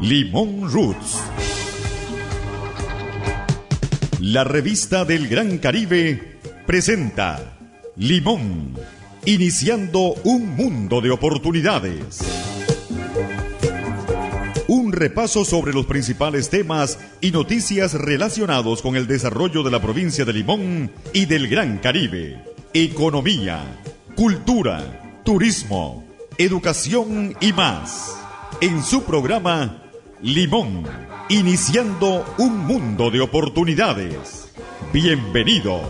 Limón 0.00 0.70
Roots. 0.70 1.22
La 4.20 4.44
revista 4.44 5.04
del 5.04 5.28
Gran 5.28 5.58
Caribe 5.58 6.38
presenta 6.66 7.56
Limón, 7.96 8.74
iniciando 9.24 10.14
un 10.24 10.56
mundo 10.56 11.00
de 11.00 11.10
oportunidades. 11.10 12.18
Un 14.68 14.92
repaso 14.92 15.44
sobre 15.44 15.72
los 15.72 15.86
principales 15.86 16.50
temas 16.50 16.98
y 17.20 17.30
noticias 17.30 17.94
relacionados 17.94 18.82
con 18.82 18.96
el 18.96 19.06
desarrollo 19.06 19.62
de 19.62 19.70
la 19.70 19.80
provincia 19.80 20.24
de 20.24 20.32
Limón 20.32 20.90
y 21.12 21.26
del 21.26 21.48
Gran 21.48 21.78
Caribe. 21.78 22.42
Economía, 22.74 23.64
cultura, 24.22 25.20
turismo, 25.24 26.04
educación 26.38 27.36
y 27.40 27.52
más. 27.52 28.16
En 28.60 28.80
su 28.84 29.02
programa 29.02 29.82
Limón, 30.20 30.84
iniciando 31.28 32.24
un 32.38 32.56
mundo 32.64 33.10
de 33.10 33.20
oportunidades. 33.20 34.48
Bienvenidos. 34.92 35.82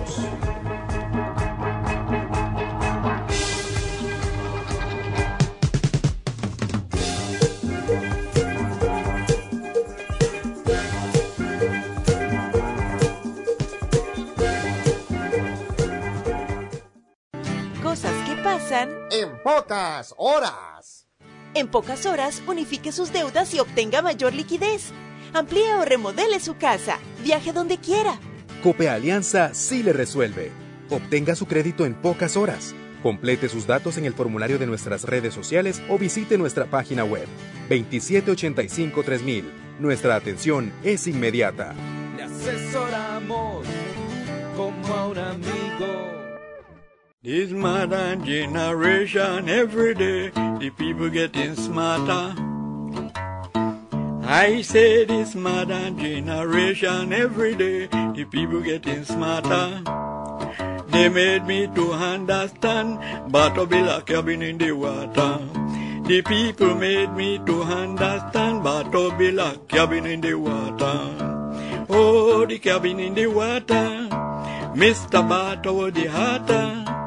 En 19.62 19.68
pocas 19.68 20.14
horas. 20.18 21.06
En 21.54 21.68
pocas 21.68 22.06
horas 22.06 22.42
unifique 22.48 22.90
sus 22.90 23.12
deudas 23.12 23.54
y 23.54 23.60
obtenga 23.60 24.02
mayor 24.02 24.34
liquidez. 24.34 24.92
Amplíe 25.32 25.74
o 25.74 25.84
remodele 25.84 26.40
su 26.40 26.56
casa. 26.56 26.98
Viaje 27.22 27.52
donde 27.52 27.78
quiera. 27.78 28.18
Cope 28.62 28.88
Alianza 28.88 29.54
sí 29.54 29.82
le 29.82 29.92
resuelve. 29.92 30.50
Obtenga 30.90 31.36
su 31.36 31.46
crédito 31.46 31.86
en 31.86 31.94
pocas 31.94 32.36
horas. 32.36 32.74
Complete 33.02 33.48
sus 33.48 33.66
datos 33.66 33.98
en 33.98 34.04
el 34.04 34.14
formulario 34.14 34.58
de 34.58 34.66
nuestras 34.66 35.04
redes 35.04 35.32
sociales 35.32 35.80
o 35.88 35.96
visite 35.98 36.38
nuestra 36.38 36.66
página 36.66 37.04
web 37.04 37.26
2785-3000. 37.70 39.44
Nuestra 39.78 40.16
atención 40.16 40.72
es 40.82 41.06
inmediata. 41.06 41.74
Le 42.16 42.24
asesoramos 42.24 43.66
como 44.56 44.94
a 44.94 45.06
un 45.08 45.18
amigo. 45.18 46.21
This 47.24 47.52
modern 47.52 48.24
generation, 48.24 49.48
every 49.48 49.94
day 49.94 50.30
the 50.30 50.70
people 50.76 51.08
getting 51.08 51.54
smarter. 51.54 52.34
I 54.26 54.60
say 54.62 55.04
this 55.04 55.36
modern 55.36 56.00
generation, 56.00 57.12
every 57.12 57.54
day 57.54 57.86
the 57.86 58.24
people 58.24 58.60
getting 58.60 59.04
smarter. 59.04 59.84
They 60.88 61.08
made 61.08 61.46
me 61.46 61.68
to 61.76 61.92
understand, 61.92 62.98
but 63.30 63.54
be 63.66 63.82
like 63.82 64.06
cabin 64.06 64.42
in 64.42 64.58
the 64.58 64.72
water. 64.72 65.38
The 66.08 66.22
people 66.22 66.74
made 66.74 67.12
me 67.14 67.38
to 67.46 67.62
understand, 67.62 68.64
but 68.64 68.90
be 69.16 69.30
like 69.30 69.68
cabin 69.68 70.06
in 70.06 70.22
the 70.22 70.34
water. 70.34 71.86
Oh, 71.88 72.44
the 72.46 72.58
cabin 72.58 72.98
in 72.98 73.14
the 73.14 73.28
water, 73.28 74.08
Mr. 74.74 75.22
Bato 75.22 75.94
the 75.94 76.08
Hatter. 76.10 77.01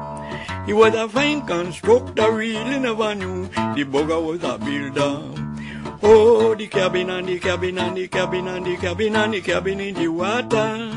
He 0.66 0.72
was 0.72 0.94
a 0.94 1.08
fine 1.08 1.46
constructor, 1.46 2.32
really 2.32 2.80
never 2.80 3.14
knew 3.14 3.44
the 3.46 3.84
bugger 3.84 4.20
was 4.20 4.42
a 4.42 4.58
builder. 4.58 5.22
Oh, 6.02 6.54
the 6.56 6.66
cabin 6.66 7.08
and 7.08 7.28
the 7.28 7.38
cabin 7.38 7.78
and 7.78 7.96
the 7.96 8.08
cabin 8.08 8.48
and 8.48 8.66
the 8.66 8.76
cabin 8.76 9.14
and 9.14 9.32
the 9.32 9.40
cabin 9.40 9.80
in 9.80 9.94
the 9.94 10.08
water. 10.08 10.90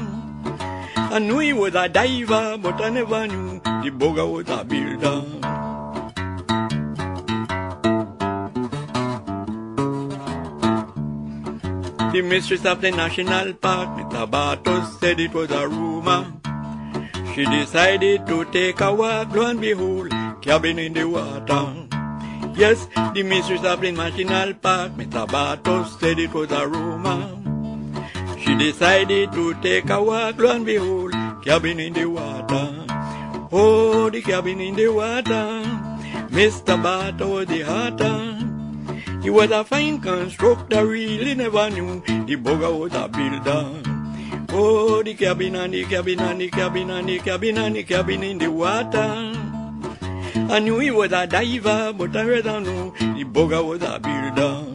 I 0.95 1.19
knew 1.19 1.37
he 1.37 1.53
was 1.53 1.75
a 1.75 1.87
diver, 1.87 2.57
but 2.57 2.81
I 2.81 2.89
never 2.89 3.27
knew 3.27 3.59
the 3.59 3.91
bugger 3.91 4.31
was 4.31 4.49
a 4.49 4.63
builder. 4.63 5.23
The 12.11 12.23
mistress 12.23 12.65
of 12.65 12.81
the 12.81 12.89
national 12.89 13.53
park, 13.53 13.89
Mr. 13.99 14.27
Bartos, 14.27 14.99
said 14.99 15.19
it 15.19 15.31
was 15.31 15.51
a 15.51 15.67
rumor. 15.67 16.38
She 17.33 17.45
decided 17.45 18.27
to 18.27 18.45
take 18.45 18.81
a 18.81 18.93
walk, 18.93 19.35
lo 19.35 19.45
and 19.47 19.61
behold, 19.61 20.11
cabin 20.41 20.79
in 20.79 20.93
the 20.93 21.05
water. 21.07 21.87
Yes, 22.55 22.87
the 23.13 23.23
mistress 23.23 23.63
of 23.63 23.81
the 23.81 23.91
national 23.91 24.53
park, 24.55 24.91
Mr. 24.93 25.27
Bartos, 25.27 25.99
said 25.99 26.19
it 26.19 26.33
was 26.33 26.51
a 26.51 26.67
rumor. 26.67 27.37
She 28.39 28.55
decided 28.55 29.31
to 29.31 29.53
take 29.61 29.89
a 29.89 30.01
walk, 30.01 30.37
lo 30.37 30.51
and 30.51 30.65
behold, 30.65 31.13
cabin 31.45 31.79
in 31.79 31.93
the 31.93 32.05
water. 32.05 32.85
Oh, 33.51 34.09
the 34.09 34.21
cabin 34.21 34.59
in 34.59 34.75
the 34.75 34.87
water. 34.89 35.63
Mr. 36.29 36.75
Bartos, 36.81 37.47
the 37.47 37.63
hatter. 37.63 39.21
He 39.21 39.29
was 39.29 39.51
a 39.51 39.63
fine 39.63 39.99
constructor, 40.01 40.85
really 40.85 41.35
never 41.35 41.69
knew 41.69 42.01
the 42.25 42.35
bugger 42.35 42.77
was 42.77 42.93
a 42.93 43.07
builder. 43.07 43.98
Oh, 44.51 45.03
the 45.03 45.13
cabin 45.13 45.55
and 45.55 45.73
the 45.73 45.85
cabin 45.85 46.19
and 46.19 46.41
the 46.41 46.49
cabin 46.49 46.89
and 46.89 47.07
the 47.07 47.19
cabin 47.19 47.57
and 47.57 47.75
the 47.75 47.83
cabin 47.83 48.23
in 48.23 48.37
the 48.39 48.47
water. 48.47 49.33
I 50.51 50.59
knew 50.59 50.79
he 50.79 50.89
was 50.89 51.11
a 51.11 51.27
diver, 51.27 51.93
but 51.93 52.15
I 52.15 52.23
rather 52.23 52.59
know 52.59 52.89
the 52.99 53.23
bugger 53.25 53.63
was 53.63 53.81
a 53.83 53.99
builder. 53.99 54.65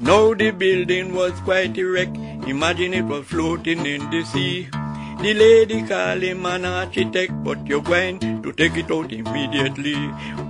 Now 0.00 0.34
the 0.34 0.50
building 0.50 1.14
was 1.14 1.32
quite 1.40 1.76
erect. 1.78 2.16
Imagine 2.46 2.92
it 2.94 3.04
was 3.06 3.24
floating 3.24 3.86
in 3.86 4.08
the 4.10 4.22
sea. 4.24 4.68
The 5.22 5.32
lady 5.32 5.82
called 5.82 6.22
him 6.22 6.44
an 6.44 6.66
architect, 6.66 7.32
but 7.42 7.66
you're 7.66 7.80
going 7.80 8.20
to 8.42 8.52
take 8.52 8.76
it 8.76 8.90
out 8.90 9.10
immediately. 9.10 9.96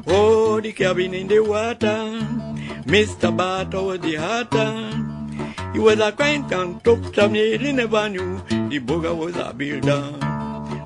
Oh, 0.08 0.60
the 0.60 0.72
cabin 0.72 1.14
in 1.14 1.28
the 1.28 1.40
water. 1.40 2.26
Mr. 2.86 3.36
Barter 3.36 3.82
was 3.82 4.00
the 4.00 4.14
hatter. 4.14 4.58
Uh, 4.58 5.72
he 5.72 5.80
was 5.80 5.98
a 5.98 6.12
quaint 6.12 6.48
constructor, 6.48 7.28
nearly 7.28 7.72
never 7.72 8.08
knew 8.08 8.38
the 8.48 8.78
bugger 8.78 9.14
was 9.16 9.36
a 9.36 9.52
builder. 9.52 10.14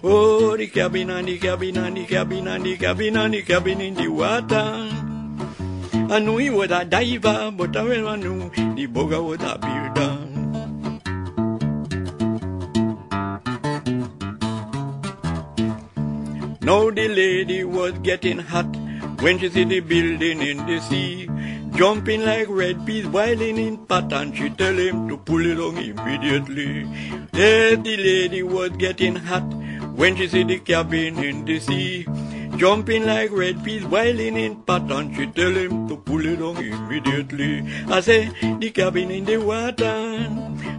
Oh, 0.02 0.56
the 0.56 0.66
cabin 0.68 1.10
and 1.10 1.28
the 1.28 1.38
cabin 1.38 1.76
and 1.76 1.96
the 1.96 2.06
cabin 2.06 2.48
and 2.48 2.64
the 2.64 2.76
cabin 2.78 3.16
and 3.16 3.34
the 3.34 3.42
cabin 3.42 3.82
in 3.82 3.94
the 3.94 4.08
water. 4.08 4.88
I 6.14 6.18
knew 6.20 6.38
he 6.38 6.48
was 6.48 6.70
a 6.70 6.86
diver, 6.86 7.52
but 7.54 7.76
I 7.76 7.84
never 7.84 8.16
knew 8.16 8.48
the 8.48 8.86
bugger 8.86 9.22
was 9.22 9.42
a 9.42 9.58
builder. 9.58 10.26
Now 16.62 16.90
the 16.90 17.08
lady 17.08 17.64
was 17.64 17.92
getting 17.98 18.38
hot 18.38 18.74
when 19.20 19.38
she 19.38 19.50
see 19.50 19.64
the 19.64 19.80
building 19.80 20.40
in 20.40 20.66
the 20.66 20.80
sea. 20.80 21.28
Jumping 21.80 22.26
like 22.26 22.46
red 22.50 22.84
peas 22.84 23.06
boiling 23.06 23.56
in 23.56 23.86
and 23.88 24.36
she 24.36 24.50
tell 24.50 24.74
him 24.74 25.08
to 25.08 25.16
pull 25.16 25.46
it 25.46 25.58
on 25.58 25.78
immediately. 25.78 26.86
Yes, 27.32 27.78
the 27.82 27.96
lady 27.96 28.42
was 28.42 28.68
getting 28.76 29.16
hot 29.16 29.50
when 29.94 30.14
she 30.14 30.28
see 30.28 30.42
the 30.42 30.58
cabin 30.58 31.18
in 31.24 31.46
the 31.46 31.58
sea. 31.58 32.06
Jumping 32.58 33.06
like 33.06 33.30
red 33.32 33.64
peas 33.64 33.82
boiling 33.86 34.36
in 34.36 34.62
and 34.68 35.16
she 35.16 35.26
tell 35.28 35.56
him 35.56 35.88
to 35.88 35.96
pull 35.96 36.26
it 36.26 36.42
on 36.42 36.58
immediately. 36.58 37.66
I 37.88 38.00
say, 38.00 38.28
the 38.58 38.70
cabin 38.72 39.10
in 39.10 39.24
the 39.24 39.38
water, 39.38 40.28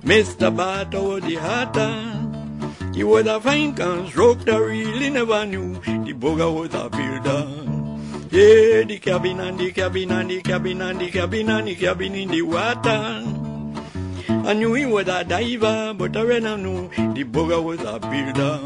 Mr. 0.06 0.56
Barter 0.56 1.02
was 1.02 1.24
the 1.24 1.34
hatter. 1.34 2.94
He 2.94 3.04
was 3.04 3.26
a 3.26 3.42
fine 3.42 3.74
constructor, 3.74 4.68
really 4.68 5.10
never 5.10 5.48
knew 5.48 5.74
the 5.74 6.14
bugger 6.14 6.54
was 6.54 6.76
a 6.76 6.88
builder. 6.92 7.71
Yeah, 8.32 8.84
the 8.84 8.98
cabin 8.98 9.42
and 9.42 9.60
the 9.60 9.74
cabin 9.74 10.10
and 10.10 10.30
the 10.30 10.42
cabin 10.42 10.82
and 10.82 11.02
the 11.02 11.12
cabin 11.12 11.50
and 11.50 11.68
the 11.68 11.76
cabin 11.76 12.16
in 12.16 12.30
the 12.30 12.42
water. 12.44 13.24
I 14.48 14.54
knew 14.54 14.74
he 14.74 14.86
was 14.86 15.10
a 15.10 15.26
diver, 15.26 15.94
but 15.94 16.16
I 16.16 16.40
never 16.40 16.58
knew 16.58 16.88
the 17.14 17.26
bugger 17.26 17.62
was 17.62 17.82
a 17.82 18.00
builder. 18.00 18.58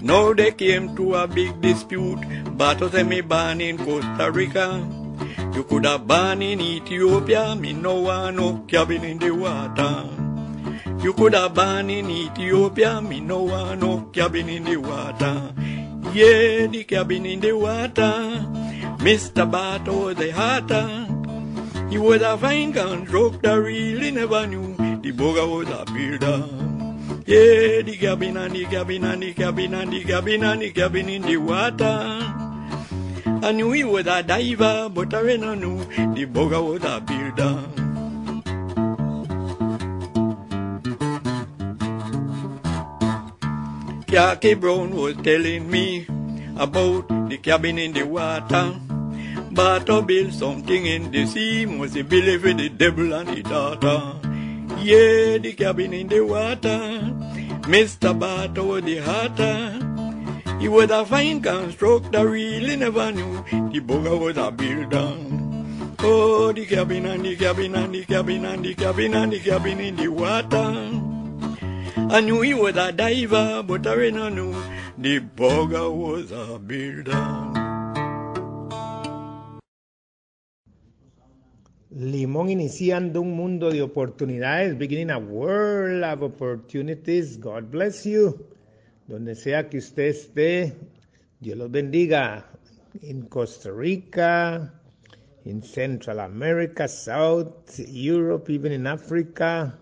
Now 0.00 0.32
they 0.32 0.52
came 0.52 0.96
to 0.96 1.14
a 1.16 1.26
big 1.28 1.60
dispute, 1.60 2.24
Battles 2.56 2.94
and 2.94 3.10
me 3.10 3.20
born 3.20 3.60
in 3.60 3.76
Costa 3.76 4.30
Rica. 4.30 4.88
You 5.54 5.64
could 5.64 5.84
have 5.84 6.06
born 6.06 6.40
in 6.40 6.62
Ethiopia, 6.62 7.54
me 7.54 7.74
no 7.74 8.00
want 8.00 8.36
no 8.36 8.64
cabin 8.66 9.04
in 9.04 9.18
the 9.18 9.32
water. 9.32 10.23
You 11.04 11.12
could 11.12 11.34
have 11.34 11.52
born 11.52 11.90
in 11.90 12.10
Ethiopia, 12.10 13.02
me 13.02 13.20
no 13.20 13.42
want 13.42 13.82
no 13.82 14.08
cabin 14.10 14.48
in 14.48 14.64
the 14.64 14.78
water. 14.78 15.52
Yeah, 16.14 16.66
the 16.66 16.82
cabin 16.88 17.26
in 17.26 17.40
the 17.40 17.52
water. 17.52 18.40
Mr. 19.04 19.44
Bato 19.44 20.16
the 20.16 20.32
hatter. 20.32 20.88
He 21.90 21.98
was 21.98 22.22
a 22.22 22.38
fine 22.38 22.72
constructor, 22.72 23.60
really 23.60 24.12
never 24.12 24.46
knew 24.46 24.74
the 25.02 25.12
bugger 25.12 25.46
was 25.46 25.68
a 25.68 25.84
builder. 25.92 26.48
Yeah, 27.26 27.82
the 27.82 27.98
cabin 28.00 28.38
and 28.38 28.54
the 28.56 28.64
cabin 28.64 29.04
and 29.04 29.22
the 29.22 29.34
cabin 29.34 29.74
and 29.74 29.92
the 29.92 30.04
cabin 30.04 30.42
and 30.42 30.62
the 30.62 30.70
cabin 30.70 31.10
in 31.10 31.20
the 31.20 31.36
water. 31.36 32.18
I 33.46 33.52
knew 33.52 33.72
he 33.72 33.84
was 33.84 34.06
a 34.06 34.22
diver, 34.22 34.88
but 34.88 35.12
I 35.12 35.36
never 35.36 35.54
knew 35.54 35.84
the 36.14 36.24
bugger 36.24 36.66
was 36.66 36.82
a 36.82 36.98
builder. 36.98 37.83
Jackie 44.14 44.54
Brown 44.54 44.94
was 44.94 45.16
telling 45.24 45.68
me 45.68 46.06
about 46.56 47.08
the 47.28 47.36
cabin 47.36 47.80
in 47.80 47.92
the 47.92 48.04
water. 48.04 48.78
But 49.50 49.86
to 49.86 50.02
build 50.02 50.32
something 50.32 50.86
in 50.86 51.10
the 51.10 51.26
sea 51.26 51.66
must 51.66 51.94
believe 51.94 52.42
for 52.42 52.52
the 52.52 52.68
devil 52.68 53.12
and 53.12 53.28
the 53.28 53.42
daughter. 53.42 54.14
Yeah, 54.78 55.38
the 55.38 55.52
cabin 55.58 55.92
in 55.92 56.06
the 56.06 56.20
water. 56.20 57.10
Mr. 57.66 58.14
Bato 58.16 58.64
was 58.68 58.84
the 58.84 58.98
hatter. 59.02 59.82
He 60.60 60.68
was 60.68 60.92
a 60.92 61.04
fine 61.04 61.42
constructor, 61.42 62.28
really 62.28 62.76
never 62.76 63.10
knew 63.10 63.42
the 63.72 63.80
bugger 63.80 64.16
was 64.16 64.36
a 64.36 64.52
builder. 64.52 65.10
Oh, 65.98 66.52
the 66.52 66.64
cabin 66.66 67.06
and 67.06 67.24
the 67.24 67.34
cabin 67.34 67.74
and 67.74 67.92
the 67.92 68.04
cabin 68.04 68.44
and 68.44 68.64
the 68.64 68.74
cabin 68.76 69.14
and 69.14 69.32
the 69.32 69.40
cabin 69.40 69.80
in 69.80 69.96
the 69.96 70.06
water. 70.06 70.93
Was 71.96 72.76
a 72.76 72.92
diver, 72.92 73.62
but 73.62 73.86
I 73.86 74.10
knew 74.10 74.52
the 74.98 75.20
bugger 75.20 75.90
was 75.94 76.32
a 76.32 76.58
builder. 76.58 77.12
Limón 81.92 82.50
iniciando 82.50 83.20
un 83.20 83.36
mundo 83.36 83.70
de 83.70 83.80
oportunidades, 83.80 84.76
beginning 84.76 85.10
a 85.10 85.18
world 85.18 86.02
of 86.02 86.24
opportunities. 86.24 87.36
God 87.36 87.70
bless 87.70 88.04
you. 88.04 88.44
Donde 89.06 89.36
sea 89.36 89.68
que 89.68 89.78
usted 89.78 90.08
esté, 90.08 90.74
Dios 91.38 91.56
los 91.56 91.70
bendiga. 91.70 92.44
En 93.02 93.22
Costa 93.28 93.70
Rica, 93.70 94.72
in 95.44 95.62
Central 95.62 96.18
America, 96.18 96.88
South 96.88 97.78
Europe, 97.78 98.50
even 98.50 98.72
in 98.72 98.88
Africa. 98.88 99.78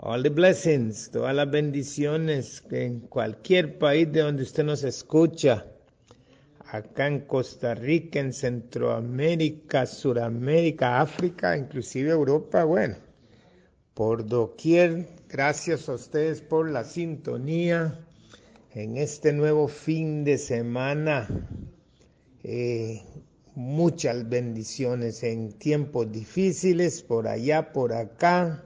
All 0.00 0.22
the 0.22 0.30
blessings, 0.30 1.10
todas 1.10 1.34
las 1.34 1.50
bendiciones 1.50 2.60
que 2.60 2.84
en 2.84 3.00
cualquier 3.00 3.78
país 3.78 4.12
de 4.12 4.20
donde 4.20 4.44
usted 4.44 4.62
nos 4.62 4.84
escucha, 4.84 5.66
acá 6.66 7.08
en 7.08 7.22
Costa 7.22 7.74
Rica, 7.74 8.20
en 8.20 8.32
Centroamérica, 8.32 9.86
Suramérica, 9.86 11.00
África, 11.00 11.56
inclusive 11.56 12.12
Europa, 12.12 12.62
bueno, 12.62 12.94
por 13.94 14.24
doquier, 14.24 15.08
gracias 15.28 15.88
a 15.88 15.94
ustedes 15.94 16.42
por 16.42 16.70
la 16.70 16.84
sintonía 16.84 17.98
en 18.74 18.98
este 18.98 19.32
nuevo 19.32 19.66
fin 19.66 20.22
de 20.22 20.38
semana. 20.38 21.26
Eh, 22.44 23.02
muchas 23.56 24.28
bendiciones 24.28 25.24
en 25.24 25.54
tiempos 25.54 26.12
difíciles, 26.12 27.02
por 27.02 27.26
allá, 27.26 27.72
por 27.72 27.92
acá 27.92 28.62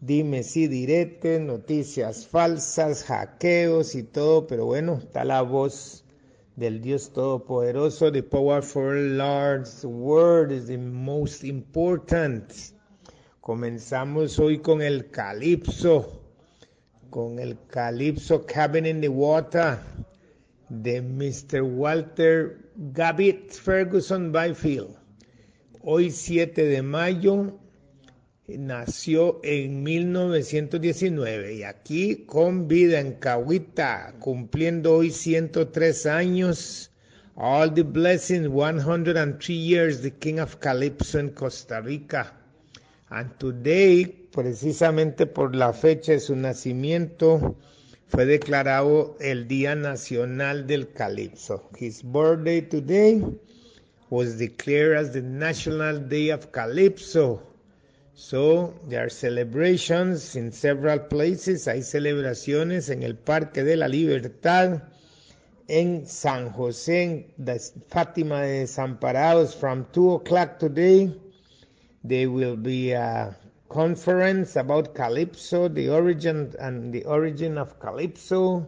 dime 0.00 0.42
si 0.42 0.68
direte, 0.68 1.40
noticias 1.40 2.26
falsas, 2.26 3.04
hackeos 3.04 3.94
y 3.94 4.02
todo, 4.02 4.46
pero 4.46 4.66
bueno, 4.66 4.98
está 5.02 5.24
la 5.24 5.42
voz 5.42 6.04
del 6.56 6.80
Dios 6.80 7.12
Todopoderoso. 7.12 8.12
The 8.12 8.22
powerful 8.22 9.16
Lord's 9.16 9.84
word 9.84 10.52
is 10.52 10.66
the 10.66 10.78
most 10.78 11.44
important. 11.44 12.52
Comenzamos 13.40 14.38
hoy 14.38 14.58
con 14.58 14.82
el 14.82 15.10
calipso, 15.10 16.20
con 17.10 17.38
el 17.38 17.56
calipso 17.66 18.44
Cabin 18.46 18.86
in 18.86 19.00
the 19.00 19.08
Water 19.08 19.78
de 20.68 21.00
Mr. 21.00 21.62
Walter 21.62 22.70
Gavitt 22.92 23.52
Ferguson 23.52 24.30
Byfield. 24.30 24.96
Hoy 25.82 26.10
7 26.10 26.62
de 26.62 26.82
mayo 26.82 27.58
nació 28.56 29.40
en 29.42 29.82
1919 29.82 31.54
y 31.54 31.62
aquí 31.64 32.24
con 32.24 32.66
vida 32.66 32.98
en 32.98 33.12
Cahuita, 33.12 34.14
cumpliendo 34.20 34.94
hoy 34.94 35.10
103 35.10 36.06
años. 36.06 36.90
All 37.34 37.72
the 37.74 37.82
blessings, 37.82 38.48
103 38.48 39.54
years, 39.54 40.00
the 40.00 40.10
King 40.10 40.38
of 40.38 40.56
Calypso 40.56 41.18
en 41.18 41.28
Costa 41.28 41.80
Rica. 41.82 42.32
And 43.10 43.30
today, 43.38 44.06
precisamente 44.32 45.26
por 45.26 45.54
la 45.54 45.72
fecha 45.72 46.12
de 46.12 46.20
su 46.20 46.34
nacimiento, 46.34 47.54
fue 48.08 48.24
declarado 48.24 49.16
el 49.20 49.46
Día 49.46 49.74
Nacional 49.74 50.66
del 50.66 50.90
Calypso. 50.92 51.68
His 51.78 52.02
birthday 52.02 52.62
today 52.62 53.22
was 54.08 54.38
declared 54.38 54.96
as 54.96 55.12
the 55.12 55.22
National 55.22 56.08
Day 56.08 56.30
of 56.30 56.50
Calypso. 56.50 57.42
So 58.20 58.74
there 58.88 59.06
are 59.06 59.08
celebrations 59.08 60.34
in 60.34 60.50
several 60.50 60.98
places. 60.98 61.68
Hay 61.68 61.82
celebraciones 61.82 62.90
en 62.90 63.04
el 63.04 63.14
Parque 63.14 63.62
de 63.62 63.76
la 63.76 63.86
Libertad, 63.86 64.82
en 65.68 66.04
San 66.04 66.50
José, 66.50 67.28
en 67.38 67.60
Fátima 67.88 68.42
de 68.42 68.66
Desamparados. 68.66 69.54
From 69.54 69.84
2 69.92 70.14
o'clock 70.14 70.58
today, 70.58 71.14
there 72.02 72.28
will 72.28 72.56
be 72.56 72.90
a 72.90 73.36
conference 73.68 74.56
about 74.56 74.96
Calypso, 74.96 75.68
the 75.68 75.88
origin 75.88 76.52
and 76.58 76.92
the 76.92 77.04
origin 77.04 77.56
of 77.56 77.78
Calypso. 77.78 78.66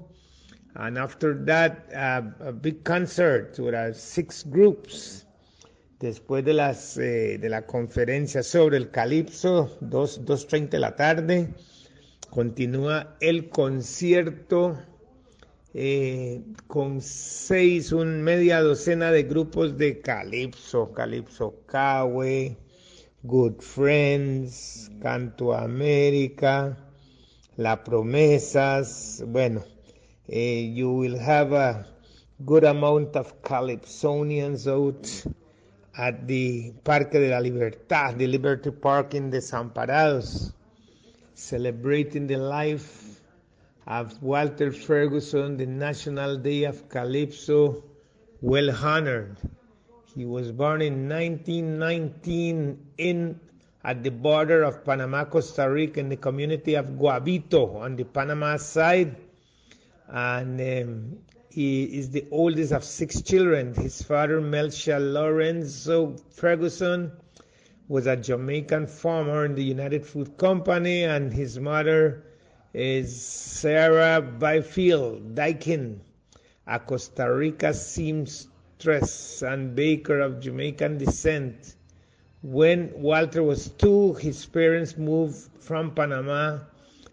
And 0.77 0.97
after 0.97 1.35
that, 1.47 1.93
uh, 1.93 2.23
a 2.39 2.53
big 2.53 2.85
concert 2.85 3.59
with 3.59 3.75
uh, 3.75 3.95
six 3.95 4.45
groups 4.45 5.25
después 6.01 6.45
de, 6.47 6.55
las, 6.55 6.97
eh, 6.97 7.37
de 7.39 7.49
la 7.51 7.67
conferencia 7.67 8.43
sobre 8.43 8.79
el 8.79 8.91
calipso, 8.91 9.79
2.30 9.81 10.71
de 10.71 10.79
la 10.79 10.97
tarde, 10.97 11.55
continúa 12.31 13.17
el 13.21 13.51
concierto 13.51 14.79
eh, 15.75 16.43
con 16.67 17.03
seis, 17.03 17.93
un 17.93 18.23
media 18.23 18.63
docena 18.63 19.13
de 19.13 19.25
grupos 19.25 19.77
de 19.77 20.01
calipso, 20.01 20.91
calipso 20.93 21.63
Kawe, 21.67 22.57
Good 23.23 23.61
Friends, 23.61 24.91
Canto 25.03 25.55
América, 25.55 26.79
La 27.57 27.85
Promesas, 27.85 29.23
bueno, 29.29 29.63
eh, 30.29 30.73
you 30.75 30.91
will 30.91 31.21
have 31.21 31.53
a 31.55 31.87
good 32.39 32.65
amount 32.65 33.17
of 33.17 33.35
calypsonians 33.43 34.67
out 34.67 35.07
at 36.01 36.27
the 36.27 36.73
Parque 36.83 37.13
de 37.13 37.29
la 37.29 37.39
Libertad, 37.41 38.19
the 38.19 38.27
Liberty 38.27 38.71
Park 38.71 39.15
in 39.15 39.29
the 39.29 39.37
Desamparados, 39.37 40.51
celebrating 41.35 42.27
the 42.27 42.39
life 42.39 43.21
of 43.87 44.23
Walter 44.23 44.73
Ferguson, 44.73 45.59
the 45.59 45.67
National 45.67 46.39
Day 46.39 46.65
of 46.65 46.89
Calypso, 46.89 47.85
well 48.41 48.75
honored. 48.75 49.37
He 50.15 50.25
was 50.25 50.51
born 50.53 50.81
in 50.81 51.07
1919 51.07 52.79
in 52.97 53.39
at 53.85 54.03
the 54.03 54.11
border 54.11 54.63
of 54.63 54.83
Panama, 54.85 55.27
Costa 55.27 55.69
Rica, 55.71 56.01
in 56.01 56.09
the 56.09 56.17
community 56.17 56.77
of 56.77 56.87
Guavito 56.87 57.77
on 57.77 57.97
the 57.97 58.05
Panama 58.05 58.57
side, 58.57 59.17
and 60.09 60.61
um, 60.61 61.19
he 61.51 61.83
is 61.99 62.11
the 62.11 62.25
oldest 62.31 62.71
of 62.73 62.85
six 62.85 63.21
children. 63.23 63.75
His 63.75 64.01
father, 64.03 64.41
Melchia 64.41 65.01
Lorenzo 65.01 66.17
Ferguson, 66.31 67.11
was 67.89 68.07
a 68.07 68.17
Jamaican 68.17 68.87
farmer 68.87 69.45
in 69.45 69.57
the 69.57 69.65
United 69.65 70.07
Food 70.07 70.39
Company, 70.39 71.03
and 71.03 71.33
his 71.33 71.59
mother 71.59 72.23
is 72.73 73.21
Sarah 73.21 74.23
Byfield 74.23 75.35
Dykin, 75.35 75.99
a 76.69 76.79
Costa 76.79 77.35
Rica 77.35 77.75
seamstress 77.75 79.43
and 79.43 79.75
baker 79.75 80.21
of 80.21 80.39
Jamaican 80.39 80.99
descent. 80.99 81.75
When 82.43 82.93
Walter 82.95 83.43
was 83.43 83.71
two, 83.71 84.15
his 84.15 84.47
parents 84.47 84.97
moved 84.97 85.51
from 85.61 85.97
Panama 85.97 86.61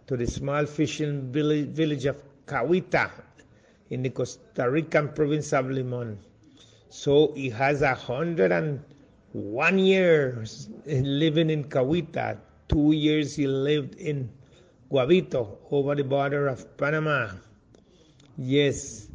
to 0.06 0.16
the 0.16 0.28
small 0.28 0.68
fishing 0.68 1.32
village 1.32 2.06
of 2.06 2.22
Cahuita 2.46 3.10
in 3.90 4.04
the 4.04 4.10
Costa 4.10 4.70
Rican 4.70 5.10
province 5.10 5.54
of 5.54 5.70
Limon. 5.70 6.20
So 6.90 7.34
he 7.36 7.50
has 7.50 7.82
a 7.82 7.94
hundred 7.94 8.52
and 8.52 8.84
one 9.34 9.78
years 9.80 10.70
living 10.86 11.50
in 11.50 11.66
Cahuita. 11.66 12.38
Two 12.70 12.92
years 12.92 13.36
he 13.36 13.48
lived 13.48 13.96
in 13.96 14.30
Guavito 14.92 15.58
over 15.72 15.96
the 15.96 16.04
border 16.04 16.48
of 16.48 16.78
Panama. 16.78 17.30
Yes, 18.38 19.10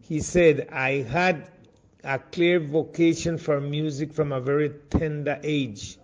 he 0.00 0.20
said, 0.20 0.68
I 0.70 1.02
had 1.02 1.50
a 2.04 2.18
clear 2.18 2.60
vocation 2.60 3.38
for 3.38 3.60
music 3.60 4.12
from 4.12 4.32
a 4.32 4.40
very 4.40 4.70
tender 4.90 5.40
age. 5.42 5.98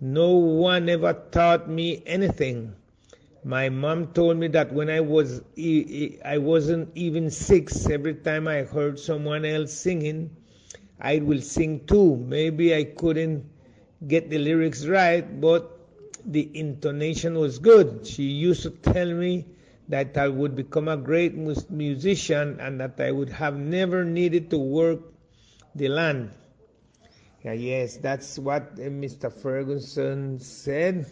No 0.00 0.30
one 0.30 0.88
ever 0.88 1.12
taught 1.32 1.68
me 1.68 2.02
anything. 2.06 2.74
My 3.48 3.70
mom 3.70 4.12
told 4.12 4.36
me 4.36 4.48
that 4.48 4.72
when 4.72 4.90
I 4.90 5.00
was 5.00 5.42
I 6.24 6.38
wasn't 6.38 6.90
even 6.94 7.30
six, 7.30 7.88
every 7.88 8.14
time 8.14 8.46
I 8.46 8.62
heard 8.62 8.98
someone 9.00 9.44
else 9.44 9.72
singing, 9.72 10.30
I 11.00 11.18
will 11.20 11.40
sing 11.40 11.86
too. 11.86 12.16
Maybe 12.16 12.74
I 12.74 12.84
couldn't 12.84 13.44
get 14.06 14.30
the 14.30 14.38
lyrics 14.38 14.86
right, 14.86 15.24
but 15.40 15.70
the 16.26 16.50
intonation 16.54 17.38
was 17.38 17.58
good. 17.58 18.06
She 18.06 18.24
used 18.24 18.62
to 18.64 18.70
tell 18.70 19.12
me 19.12 19.46
that 19.88 20.16
I 20.18 20.28
would 20.28 20.54
become 20.54 20.88
a 20.88 20.96
great 20.98 21.34
musician 21.70 22.58
and 22.60 22.80
that 22.80 23.00
I 23.00 23.10
would 23.12 23.30
have 23.30 23.56
never 23.58 24.04
needed 24.04 24.50
to 24.50 24.58
work 24.58 25.00
the 25.74 25.88
land. 25.88 26.30
Yeah, 27.42 27.52
yes, 27.52 27.96
that's 27.96 28.38
what 28.38 28.62
uh, 28.78 28.90
Mr. 28.90 29.30
Ferguson 29.30 30.38
said. 30.40 31.06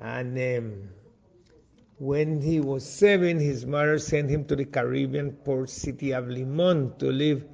And 0.00 0.36
um, 0.38 0.88
when 2.00 2.40
he 2.40 2.58
was 2.58 2.82
seven, 2.82 3.38
his 3.38 3.66
mother 3.66 3.98
sent 3.98 4.30
him 4.30 4.42
to 4.42 4.56
the 4.56 4.64
Caribbean 4.64 5.30
port 5.44 5.68
city 5.68 6.14
of 6.14 6.26
Limon 6.28 6.96
to 6.96 7.12
live 7.12 7.44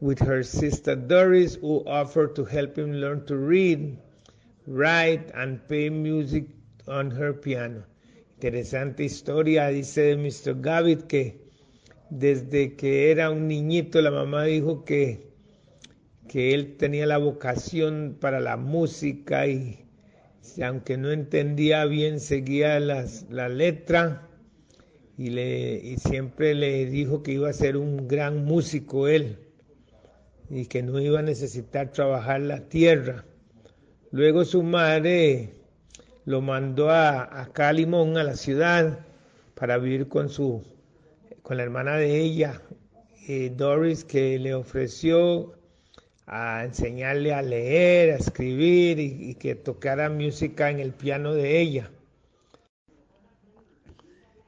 with 0.00 0.20
her 0.20 0.44
sister 0.44 0.94
Doris, 0.94 1.56
who 1.56 1.84
offered 1.84 2.36
to 2.36 2.44
help 2.44 2.78
him 2.78 2.92
learn 2.92 3.26
to 3.26 3.36
read, 3.36 3.98
write, 4.68 5.32
and 5.34 5.66
play 5.66 5.90
music 5.90 6.46
on 6.86 7.10
her 7.10 7.32
piano. 7.32 7.82
Interesante 8.40 9.00
historia, 9.00 9.68
dice 9.72 10.14
Mr. 10.16 10.54
Gavitt, 10.54 11.08
que 11.08 11.40
desde 12.08 12.76
que 12.76 13.10
era 13.10 13.30
un 13.32 13.48
niñito 13.48 14.00
la 14.00 14.12
mamá 14.12 14.44
dijo 14.44 14.84
que, 14.84 15.32
que 16.28 16.54
él 16.54 16.76
tenía 16.76 17.04
la 17.04 17.18
vocación 17.18 18.16
para 18.20 18.38
la 18.38 18.56
música 18.56 19.48
y 19.48 19.87
aunque 20.62 20.96
no 20.96 21.10
entendía 21.10 21.84
bien 21.84 22.20
seguía 22.20 22.80
las, 22.80 23.26
la 23.30 23.48
letra 23.48 24.28
y, 25.16 25.30
le, 25.30 25.74
y 25.76 25.96
siempre 25.96 26.54
le 26.54 26.86
dijo 26.86 27.22
que 27.22 27.32
iba 27.32 27.48
a 27.48 27.52
ser 27.52 27.76
un 27.76 28.08
gran 28.08 28.44
músico 28.44 29.08
él 29.08 29.38
y 30.50 30.66
que 30.66 30.82
no 30.82 31.00
iba 31.00 31.18
a 31.18 31.22
necesitar 31.22 31.92
trabajar 31.92 32.40
la 32.40 32.68
tierra. 32.68 33.24
Luego 34.10 34.44
su 34.44 34.62
madre 34.62 35.54
lo 36.24 36.40
mandó 36.40 36.90
a, 36.90 37.40
a 37.40 37.52
Calimón, 37.52 38.16
a 38.16 38.24
la 38.24 38.36
ciudad, 38.36 39.00
para 39.54 39.76
vivir 39.78 40.08
con 40.08 40.28
su 40.28 40.62
con 41.42 41.56
la 41.56 41.62
hermana 41.62 41.96
de 41.96 42.20
ella, 42.20 42.60
eh, 43.26 43.50
Doris, 43.56 44.04
que 44.04 44.38
le 44.38 44.52
ofreció 44.52 45.57
a 46.28 46.62
enseñarle 46.64 47.32
a 47.32 47.40
leer, 47.40 48.12
a 48.12 48.16
escribir 48.16 49.00
y, 49.00 49.34
que 49.36 49.54
tocara 49.54 50.10
música 50.10 50.70
en 50.70 50.78
el 50.78 50.92
piano 50.92 51.32
de 51.32 51.58
ella. 51.58 51.90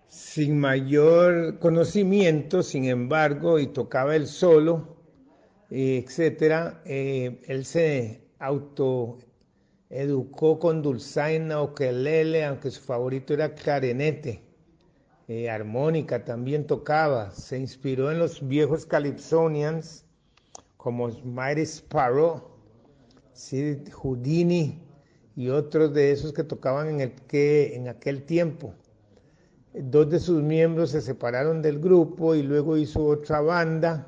Sin 0.06 0.60
mayor 0.60 1.58
conocimiento, 1.58 2.62
sin 2.62 2.84
embargo, 2.84 3.58
y 3.58 3.66
tocaba 3.66 4.14
él 4.14 4.26
solo, 4.26 4.98
etcétera, 5.70 6.82
eh, 6.84 7.40
él 7.46 7.64
se 7.64 8.20
auto 8.38 9.18
educó 9.88 10.58
con 10.58 10.82
dulzaina 10.82 11.62
o 11.62 11.74
quelele, 11.74 12.44
aunque 12.44 12.70
su 12.70 12.82
favorito 12.82 13.32
era 13.32 13.54
clarinete. 13.54 14.42
Eh, 15.28 15.48
armónica 15.48 16.24
también 16.24 16.66
tocaba. 16.66 17.30
Se 17.30 17.58
inspiró 17.58 18.10
en 18.10 18.18
los 18.18 18.46
viejos 18.46 18.84
calypsonians 18.84 20.04
como 20.82 21.08
Mighty 21.24 21.62
Sparrow, 21.62 22.42
Sid 23.34 23.90
Houdini 23.92 24.80
y 25.36 25.48
otros 25.50 25.92
de 25.92 26.10
esos 26.10 26.32
que 26.32 26.42
tocaban 26.42 26.88
en, 26.88 27.00
el 27.00 27.12
que, 27.12 27.76
en 27.76 27.88
aquel 27.88 28.24
tiempo. 28.24 28.74
Dos 29.74 30.10
de 30.10 30.18
sus 30.18 30.42
miembros 30.42 30.90
se 30.90 31.02
separaron 31.02 31.60
del 31.60 31.80
grupo 31.80 32.34
y 32.34 32.42
luego 32.42 32.78
hizo 32.78 33.04
otra 33.04 33.40
banda 33.40 34.06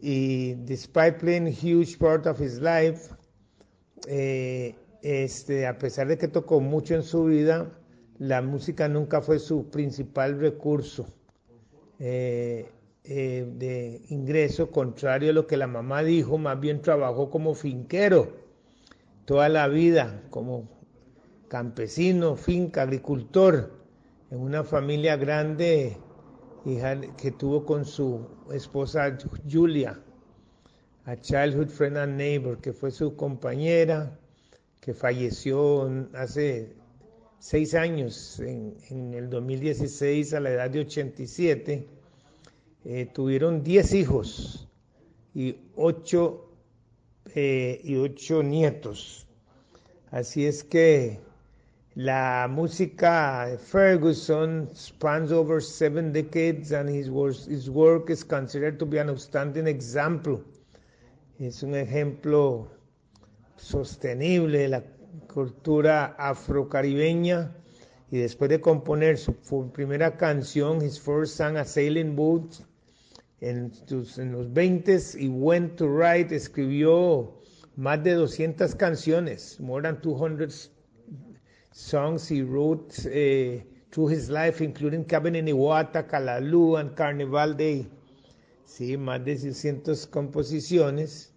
y 0.00 0.54
despite 0.66 1.12
playing 1.12 1.48
a 1.48 1.50
huge 1.50 1.96
part 1.98 2.26
of 2.26 2.40
his 2.40 2.60
life, 2.60 3.10
eh, 4.06 4.74
este, 5.02 5.66
a 5.66 5.78
pesar 5.78 6.06
de 6.06 6.18
que 6.18 6.28
tocó 6.28 6.60
mucho 6.60 6.94
en 6.94 7.02
su 7.02 7.24
vida, 7.24 7.72
la 8.18 8.42
música 8.42 8.88
nunca 8.88 9.22
fue 9.22 9.38
su 9.38 9.70
principal 9.70 10.38
recurso 10.38 11.06
eh, 11.98 12.68
eh, 13.10 13.46
de 13.56 14.02
ingreso, 14.10 14.70
contrario 14.70 15.30
a 15.30 15.32
lo 15.32 15.46
que 15.46 15.56
la 15.56 15.66
mamá 15.66 16.02
dijo, 16.02 16.36
más 16.36 16.60
bien 16.60 16.82
trabajó 16.82 17.30
como 17.30 17.54
finquero 17.54 18.36
toda 19.24 19.48
la 19.48 19.66
vida, 19.66 20.24
como 20.28 20.68
campesino, 21.48 22.36
finca, 22.36 22.82
agricultor, 22.82 23.72
en 24.30 24.40
una 24.40 24.62
familia 24.62 25.16
grande 25.16 25.96
hija 26.66 27.00
que 27.16 27.30
tuvo 27.30 27.64
con 27.64 27.86
su 27.86 28.26
esposa 28.52 29.16
Julia, 29.50 29.98
a 31.06 31.16
Childhood 31.16 31.68
Friend 31.68 31.96
and 31.96 32.16
Neighbor, 32.18 32.60
que 32.60 32.74
fue 32.74 32.90
su 32.90 33.16
compañera, 33.16 34.18
que 34.82 34.92
falleció 34.92 35.90
hace 36.12 36.76
seis 37.38 37.74
años, 37.74 38.38
en, 38.40 38.76
en 38.90 39.14
el 39.14 39.30
2016, 39.30 40.34
a 40.34 40.40
la 40.40 40.50
edad 40.50 40.68
de 40.68 40.80
87. 40.80 41.97
Eh, 42.90 43.04
tuvieron 43.04 43.62
10 43.62 43.92
hijos 43.92 44.66
y 45.34 45.56
8, 45.76 46.50
eh, 47.34 47.80
y 47.84 47.96
ocho 47.96 48.42
nietos. 48.42 49.26
Así 50.10 50.46
es 50.46 50.64
que 50.64 51.20
La 51.94 52.48
música 52.48 53.46
de 53.46 53.58
Ferguson 53.58 54.70
spans 54.74 55.32
over 55.32 55.60
seven 55.60 56.12
decades 56.12 56.72
and 56.72 56.88
his 56.88 57.10
work, 57.10 57.34
his 57.46 57.68
work 57.68 58.08
is 58.08 58.24
considered 58.24 58.78
to 58.78 58.86
be 58.86 58.98
an 58.98 59.10
outstanding 59.10 59.66
example. 59.66 60.42
Es 61.38 61.62
un 61.62 61.74
ejemplo 61.74 62.68
sostenible 63.56 64.60
de 64.60 64.68
la 64.68 64.84
cultura 65.26 66.14
afrocaribeña 66.18 67.54
y 68.10 68.18
después 68.18 68.48
de 68.48 68.60
componer 68.60 69.18
su 69.18 69.34
primera 69.72 70.16
canción, 70.16 70.80
his 70.80 70.98
first 70.98 71.36
song 71.36 71.58
a 71.58 71.64
Sailing 71.64 72.16
Boat, 72.16 72.67
en, 73.40 73.72
en 74.16 74.32
los 74.32 74.48
20s 74.48 75.20
y 75.20 75.28
Went 75.28 75.76
to 75.76 75.86
Write, 75.86 76.34
escribió 76.34 77.34
más 77.76 78.02
de 78.02 78.14
200 78.14 78.74
canciones, 78.74 79.60
more 79.60 79.82
than 79.82 80.00
200 80.00 80.70
songs 81.72 82.28
he 82.30 82.42
wrote 82.42 82.92
uh, 83.06 83.62
through 83.90 84.08
his 84.08 84.28
life, 84.28 84.60
including 84.60 85.04
Cabin 85.04 85.36
in 85.36 85.46
Iwata, 85.46 86.06
Calalú 86.06 86.76
and 86.78 86.94
Carnival 86.96 87.56
Day. 87.56 87.86
Sí, 88.64 88.96
más 88.96 89.24
de 89.24 89.38
600 89.38 90.06
composiciones. 90.08 91.32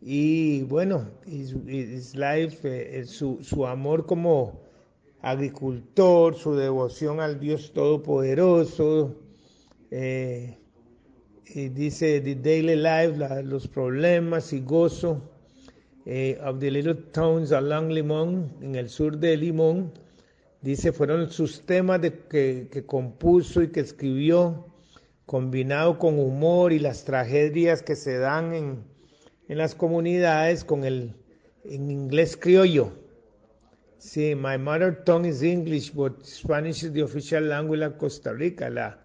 Y 0.00 0.62
bueno, 0.64 1.08
his, 1.24 1.54
his 1.66 2.14
life, 2.16 2.60
eh, 2.64 3.04
su, 3.04 3.38
su 3.42 3.66
amor 3.66 4.04
como 4.04 4.60
agricultor, 5.22 6.36
su 6.36 6.54
devoción 6.54 7.20
al 7.20 7.40
Dios 7.40 7.72
Todopoderoso, 7.72 9.16
eh, 9.90 10.58
y 11.54 11.68
dice 11.68 12.20
The 12.20 12.34
Daily 12.36 12.76
Life, 12.76 13.16
la, 13.18 13.42
los 13.42 13.68
problemas 13.68 14.52
y 14.52 14.60
gozo 14.60 15.20
eh, 16.06 16.38
of 16.44 16.58
the 16.58 16.70
Little 16.70 16.94
Towns 17.12 17.52
along 17.52 17.90
Limón, 17.90 18.52
en 18.60 18.74
el 18.74 18.88
sur 18.88 19.18
de 19.18 19.36
Limón, 19.36 19.92
dice, 20.60 20.92
fueron 20.92 21.30
sus 21.30 21.64
temas 21.64 22.00
que, 22.00 22.68
que 22.70 22.86
compuso 22.86 23.62
y 23.62 23.68
que 23.68 23.80
escribió, 23.80 24.66
combinado 25.26 25.98
con 25.98 26.18
humor 26.18 26.72
y 26.72 26.78
las 26.78 27.04
tragedias 27.04 27.82
que 27.82 27.96
se 27.96 28.18
dan 28.18 28.54
en, 28.54 28.84
en 29.48 29.58
las 29.58 29.74
comunidades 29.74 30.64
con 30.64 30.84
el 30.84 31.14
en 31.64 31.90
inglés 31.90 32.36
criollo. 32.36 32.92
Sí, 33.98 34.34
my 34.34 34.58
mother 34.58 35.04
tongue 35.04 35.28
is 35.28 35.42
English, 35.42 35.92
but 35.94 36.24
Spanish 36.24 36.82
is 36.82 36.92
the 36.92 37.02
official 37.02 37.44
language 37.44 37.82
of 37.82 37.96
Costa 37.98 38.32
Rica, 38.32 38.68
la, 38.68 38.98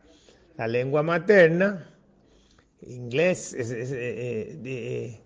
la 0.58 0.68
lengua 0.68 1.04
materna, 1.04 1.88
inglés, 2.82 3.54
es, 3.54 3.72
es, 3.72 3.92
eh, 3.92 4.60
eh, 4.64 5.22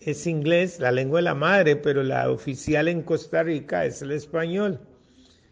es 0.00 0.26
inglés, 0.26 0.80
la 0.80 0.92
lengua 0.92 1.18
de 1.18 1.24
la 1.24 1.34
madre, 1.34 1.76
pero 1.76 2.02
la 2.02 2.30
oficial 2.30 2.88
en 2.88 3.02
Costa 3.02 3.42
Rica 3.42 3.84
es 3.84 4.02
el 4.02 4.12
español, 4.12 4.80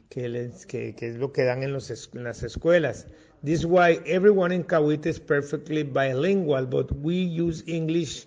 que, 0.09 0.29
les, 0.29 0.67
que, 0.67 0.95
que 0.95 1.09
es 1.09 1.17
lo 1.17 1.33
que 1.33 1.45
dan 1.45 1.63
en, 1.63 1.73
los, 1.73 1.91
en 2.15 2.25
las 2.25 2.43
escuelas. 2.43 3.07
This 3.45 3.61
is 3.61 3.67
why 3.67 4.01
everyone 4.07 4.55
in 4.55 4.63
Cahuita 4.63 5.09
is 5.09 5.19
perfectly 5.19 5.83
bilingual, 5.83 6.65
but 6.67 6.93
we 6.93 7.17
use 7.17 7.65
English, 7.67 8.27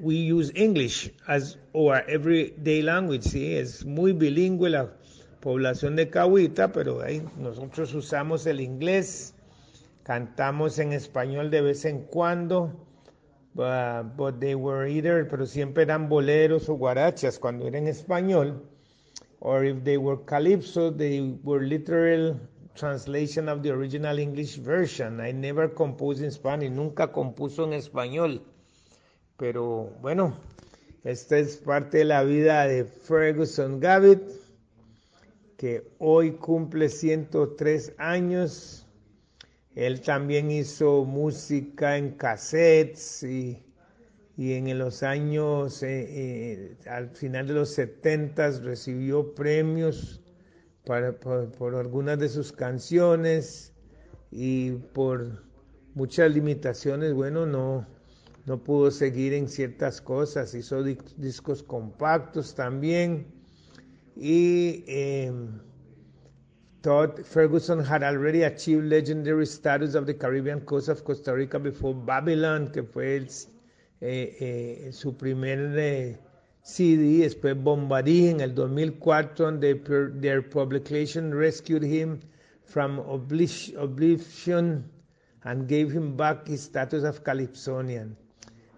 we 0.00 0.16
use 0.16 0.50
English 0.56 1.12
as 1.28 1.58
our 1.74 2.02
everyday 2.08 2.82
language. 2.82 3.22
Sí, 3.22 3.54
es 3.54 3.84
muy 3.84 4.12
bilingüe 4.12 4.70
la 4.70 4.90
población 5.40 5.94
de 5.94 6.10
Cahuita, 6.10 6.72
pero 6.72 7.02
ahí 7.02 7.22
nosotros 7.38 7.94
usamos 7.94 8.46
el 8.46 8.60
inglés, 8.60 9.32
cantamos 10.06 10.78
en 10.78 10.92
español 10.92 11.50
de 11.50 11.60
vez 11.60 11.84
en 11.84 12.06
cuando 12.06 12.82
Uh, 13.58 14.02
but 14.02 14.38
they 14.38 14.54
were 14.54 14.86
either, 14.86 15.26
pero 15.26 15.46
siempre 15.46 15.82
eran 15.84 16.10
boleros 16.10 16.68
o 16.68 16.74
guarachas 16.74 17.38
cuando 17.38 17.66
era 17.66 17.78
en 17.78 17.88
español. 17.88 18.60
or 19.40 19.64
if 19.64 19.84
they 19.84 19.96
were 19.96 20.16
calypso, 20.16 20.90
they 20.90 21.20
were 21.42 21.60
literal 21.60 22.38
translation 22.74 23.48
of 23.48 23.62
the 23.62 23.70
original 23.70 24.18
English 24.18 24.56
version. 24.56 25.20
I 25.20 25.32
never 25.32 25.68
composed 25.68 26.22
in 26.22 26.30
Spanish, 26.30 26.70
nunca 26.70 27.12
compuso 27.12 27.64
en 27.64 27.72
español. 27.72 28.42
Pero 29.38 29.92
bueno, 30.00 30.36
esta 31.04 31.38
es 31.38 31.56
parte 31.58 31.98
de 31.98 32.04
la 32.04 32.22
vida 32.22 32.66
de 32.66 32.84
Ferguson 32.84 33.80
Gavitt, 33.80 34.22
que 35.56 35.86
hoy 35.98 36.32
cumple 36.32 36.88
103 36.88 37.94
años. 37.98 38.85
Él 39.76 40.00
también 40.00 40.50
hizo 40.50 41.04
música 41.04 41.98
en 41.98 42.12
cassettes 42.12 43.22
y, 43.22 43.62
y 44.34 44.54
en 44.54 44.78
los 44.78 45.02
años, 45.02 45.82
eh, 45.82 46.06
eh, 46.08 46.76
al 46.88 47.10
final 47.10 47.46
de 47.46 47.52
los 47.52 47.74
70 47.74 48.60
recibió 48.62 49.34
premios 49.34 50.22
para, 50.86 51.20
por, 51.20 51.74
algunas 51.74 52.18
de 52.18 52.30
sus 52.30 52.52
canciones 52.52 53.74
y 54.30 54.70
por 54.72 55.42
muchas 55.94 56.30
limitaciones, 56.32 57.12
bueno, 57.12 57.44
no, 57.44 57.86
no 58.46 58.64
pudo 58.64 58.90
seguir 58.90 59.34
en 59.34 59.46
ciertas 59.46 60.00
cosas, 60.00 60.54
hizo 60.54 60.82
discos 60.82 61.62
compactos 61.62 62.54
también 62.54 63.26
y 64.16 64.84
eh, 64.86 65.30
Todd 66.86 67.26
Ferguson 67.26 67.80
had 67.82 68.04
already 68.04 68.44
achieved 68.44 68.84
legendary 68.84 69.46
status 69.46 69.96
of 69.96 70.06
the 70.06 70.14
Caribbean 70.14 70.60
coast 70.60 70.88
of 70.88 71.02
Costa 71.02 71.34
Rica 71.34 71.58
before 71.58 71.92
Babylon, 71.92 72.68
que 72.68 72.84
fue 72.84 73.16
el, 73.16 73.26
eh, 74.00 74.36
eh, 74.38 74.92
su 74.92 75.16
primer 75.16 75.76
eh, 75.76 76.16
CD, 76.62 77.24
después 77.24 77.60
Bombardee 77.60 78.30
en 78.30 78.40
el 78.40 78.54
2004, 78.54 79.48
and 79.48 79.60
their, 80.22 80.42
publication 80.42 81.34
rescued 81.34 81.82
him 81.82 82.20
from 82.62 83.00
oblivion 83.00 84.88
and 85.42 85.66
gave 85.66 85.90
him 85.90 86.16
back 86.16 86.46
his 86.46 86.62
status 86.62 87.02
of 87.02 87.24
Calypsonian. 87.24 88.16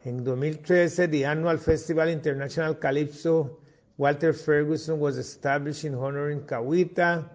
En 0.07 0.25
2013, 0.25 1.11
the 1.11 1.27
annual 1.27 1.59
Festival 1.59 2.09
International 2.09 2.75
Calypso 2.75 3.59
Walter 3.99 4.33
Ferguson 4.33 4.99
was 4.99 5.19
established 5.19 5.85
in 5.85 5.95
honoring 5.95 6.41
Kawita, 6.41 7.29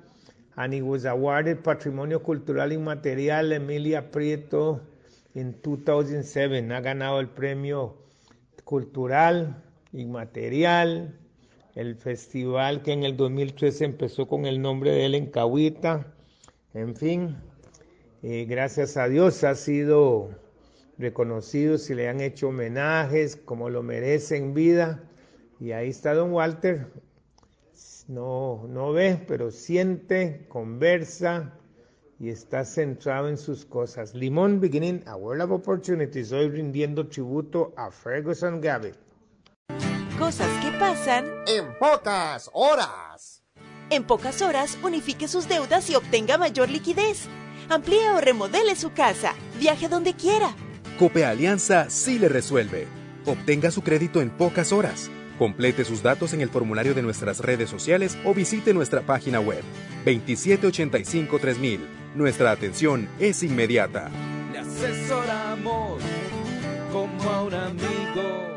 and 0.55 0.74
he 0.74 0.81
was 0.81 1.05
awarded 1.05 1.63
Patrimonio 1.63 2.19
Cultural 2.19 2.72
Inmaterial 2.72 3.51
Emilia 3.53 4.01
Prieto 4.12 4.81
in 5.33 5.55
2007. 5.62 6.72
Ha 6.72 6.81
ganado 6.81 7.19
el 7.19 7.29
premio 7.29 7.95
cultural 8.63 9.63
inmaterial, 9.91 11.17
el 11.75 11.95
festival 11.95 12.81
que 12.83 12.93
en 12.93 13.03
el 13.03 13.17
2013 13.17 13.86
empezó 13.86 14.27
con 14.27 14.45
el 14.45 14.62
nombre 14.62 14.91
de 14.91 15.05
él 15.05 15.15
en 15.15 15.27
Cahuita. 15.27 16.13
En 16.74 16.95
fin, 16.95 17.36
eh, 18.22 18.45
gracias 18.48 18.98
a 18.98 19.07
Dios 19.07 19.43
ha 19.43 19.55
sido 19.55 20.29
reconocido, 20.98 21.77
si 21.77 21.95
le 21.95 22.10
han 22.10 22.22
hecho 22.22 22.50
homenajes 22.50 23.36
como 23.36 23.69
lo 23.69 23.83
merece 23.83 24.38
en 24.38 24.53
vida. 24.53 25.03
Y 25.60 25.72
ahí 25.72 25.89
está 25.89 26.13
don 26.13 26.31
Walter, 26.31 26.88
no, 28.08 28.65
no 28.68 28.92
ve, 28.92 29.24
pero 29.27 29.51
siente, 29.51 30.46
conversa 30.50 31.53
y 32.20 32.30
está 32.30 32.65
centrado 32.65 33.30
en 33.30 33.38
sus 33.38 33.65
cosas. 33.65 34.13
Limón 34.13 34.60
Beginning, 34.60 35.03
a 35.06 35.15
World 35.15 35.44
of 35.44 35.51
Opportunities, 35.51 36.32
hoy 36.32 36.50
rindiendo 36.50 37.08
tributo 37.08 37.74
a 37.75 37.92
Ferguson 37.92 38.62
Gavitt. 38.62 38.96
Cosas 40.18 40.50
que 40.63 40.72
pasan 40.77 41.25
en 41.48 41.77
pocas 41.80 42.50
horas. 42.53 43.44
En 43.89 44.06
pocas 44.06 44.42
horas, 44.42 44.77
unifique 44.84 45.27
sus 45.27 45.48
deudas 45.50 45.89
y 45.89 45.96
obtenga 45.96 46.38
mayor 46.38 46.70
liquidez. 46.70 47.27
Amplíe 47.70 48.09
o 48.12 48.22
remodele 48.22 48.75
su 48.75 48.92
casa. 48.94 49.33
Viaje 49.59 49.88
donde 49.88 50.14
quiera. 50.14 50.55
Cope 51.00 51.25
Alianza 51.25 51.90
sí 51.90 52.20
le 52.20 52.29
resuelve. 52.29 52.88
Obtenga 53.25 53.72
su 53.72 53.81
crédito 53.81 54.22
en 54.22 54.29
pocas 54.29 54.72
horas. 54.72 55.09
Complete 55.39 55.83
sus 55.83 56.03
datos 56.03 56.33
en 56.33 56.41
el 56.41 56.50
formulario 56.50 56.93
de 56.93 57.01
nuestras 57.01 57.39
redes 57.39 57.69
sociales 57.69 58.17
o 58.24 58.33
visite 58.33 58.74
nuestra 58.74 59.01
página 59.01 59.39
web 59.39 59.63
2785-3000. 60.05 61.79
Nuestra 62.15 62.51
atención 62.51 63.07
es 63.19 63.41
inmediata. 63.43 64.11
Le 64.51 64.59
asesoramos 64.59 66.01
como 66.91 67.29
a 67.29 67.43
un 67.43 67.53
amigo. 67.53 68.53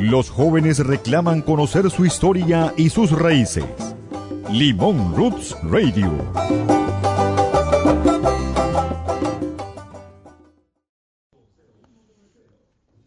Los 0.00 0.30
jóvenes 0.30 0.78
reclaman 0.78 1.42
conocer 1.42 1.90
su 1.90 2.04
historia 2.04 2.74
y 2.76 2.90
sus 2.90 3.10
raíces. 3.10 3.64
Limón 4.50 5.14
Roots 5.16 5.56
Radio. 5.64 6.12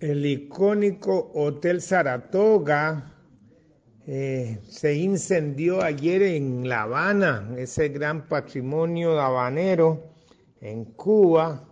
El 0.08 0.26
icónico 0.26 1.32
Hotel 1.34 1.82
Saratoga 1.82 3.14
eh, 4.06 4.58
se 4.64 4.96
incendió 4.96 5.82
ayer 5.82 6.22
en 6.22 6.70
La 6.70 6.84
Habana, 6.84 7.54
ese 7.58 7.90
gran 7.90 8.26
patrimonio 8.30 9.20
habanero 9.20 10.02
en 10.62 10.86
Cuba, 10.86 11.68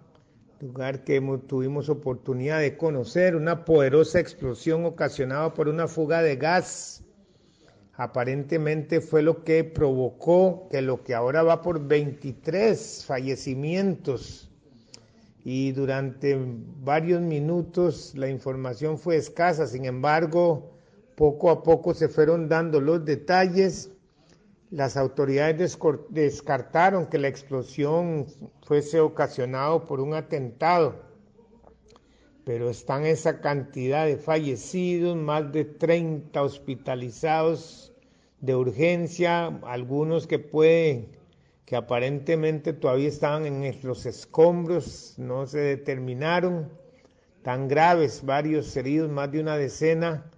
lugar 0.60 1.06
que 1.06 1.22
tuvimos 1.48 1.88
oportunidad 1.88 2.60
de 2.60 2.76
conocer, 2.76 3.38
una 3.38 3.64
poderosa 3.64 4.20
explosión 4.20 4.84
ocasionada 4.84 5.54
por 5.54 5.70
una 5.70 5.88
fuga 5.88 6.22
de 6.22 6.36
gas. 6.36 7.06
Aparentemente 7.94 9.00
fue 9.00 9.22
lo 9.22 9.46
que 9.46 9.64
provocó 9.64 10.68
que 10.70 10.82
lo 10.82 11.06
que 11.06 11.16
ahora 11.16 11.42
va 11.42 11.62
por 11.62 11.88
23 11.88 13.06
fallecimientos 13.06 14.52
y 15.48 15.74
durante 15.74 16.36
varios 16.84 17.22
minutos 17.22 18.14
la 18.16 18.28
información 18.28 18.98
fue 18.98 19.16
escasa, 19.18 19.68
sin 19.68 19.86
embargo, 19.86 20.72
poco 21.14 21.52
a 21.52 21.62
poco 21.62 21.94
se 21.94 22.10
fueron 22.10 22.50
dando 22.50 22.82
los 22.82 23.06
detalles. 23.06 23.92
Las 24.72 24.98
autoridades 24.98 25.78
descartaron 26.10 27.06
que 27.06 27.20
la 27.20 27.28
explosión 27.28 28.26
fuese 28.64 29.00
ocasionada 29.00 29.86
por 29.86 30.02
un 30.02 30.16
atentado, 30.16 30.96
pero 32.44 32.72
están 32.72 33.06
esa 33.06 33.40
cantidad 33.40 34.08
de 34.08 34.18
fallecidos, 34.18 35.16
más 35.16 35.52
de 35.52 35.64
30 35.64 36.42
hospitalizados 36.42 37.94
de 38.42 38.56
urgencia, 38.56 39.60
algunos 39.62 40.26
que 40.26 40.40
pueden 40.40 41.10
que 41.66 41.76
aparentemente 41.76 42.74
todavía 42.74 43.08
estaban 43.08 43.46
en 43.46 43.76
los 43.82 44.06
escombros, 44.06 45.16
no 45.18 45.48
se 45.48 45.60
determinaron, 45.60 46.70
tan 47.42 47.68
graves, 47.68 48.24
varios 48.24 48.76
heridos, 48.78 49.10
más 49.10 49.32
de 49.32 49.40
una 49.40 49.58
decena, 49.58 50.30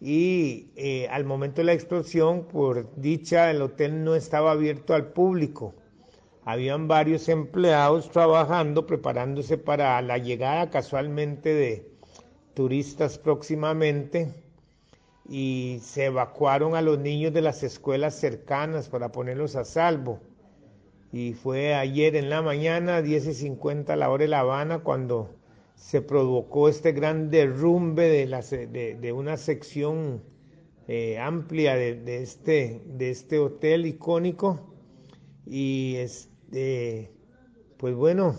y 0.00 0.72
eh, 0.76 1.06
al 1.10 1.24
momento 1.24 1.60
de 1.60 1.64
la 1.64 1.74
explosión, 1.74 2.48
por 2.48 2.94
dicha, 2.96 3.50
el 3.50 3.60
hotel 3.60 4.02
no 4.04 4.14
estaba 4.14 4.52
abierto 4.52 4.94
al 4.94 5.12
público. 5.12 5.74
Habían 6.46 6.88
varios 6.88 7.28
empleados 7.28 8.10
trabajando, 8.10 8.86
preparándose 8.86 9.58
para 9.58 10.00
la 10.00 10.16
llegada 10.16 10.70
casualmente 10.70 11.52
de 11.52 11.90
turistas 12.54 13.18
próximamente 13.18 14.34
y 15.28 15.80
se 15.82 16.06
evacuaron 16.06 16.74
a 16.74 16.82
los 16.82 16.98
niños 16.98 17.34
de 17.34 17.42
las 17.42 17.62
escuelas 17.62 18.14
cercanas 18.18 18.88
para 18.88 19.12
ponerlos 19.12 19.54
a 19.54 19.64
salvo 19.64 20.20
y 21.12 21.32
fue 21.32 21.74
ayer 21.74 22.14
en 22.14 22.30
la 22.30 22.40
mañana, 22.40 23.02
10 23.02 23.26
y 23.26 23.34
50 23.34 23.92
a 23.92 23.96
la 23.96 24.10
hora 24.10 24.22
de 24.22 24.28
La 24.28 24.40
Habana, 24.40 24.80
cuando 24.80 25.30
se 25.74 26.02
provocó 26.02 26.68
este 26.68 26.92
gran 26.92 27.30
derrumbe 27.30 28.08
de, 28.08 28.26
la, 28.26 28.42
de, 28.42 28.96
de 29.00 29.12
una 29.12 29.36
sección 29.36 30.22
eh, 30.86 31.18
amplia 31.18 31.74
de, 31.74 31.94
de, 31.94 32.22
este, 32.22 32.82
de 32.84 33.10
este 33.10 33.38
hotel 33.38 33.86
icónico. 33.86 34.74
Y 35.46 35.96
este, 35.96 37.10
pues 37.76 37.94
bueno, 37.94 38.36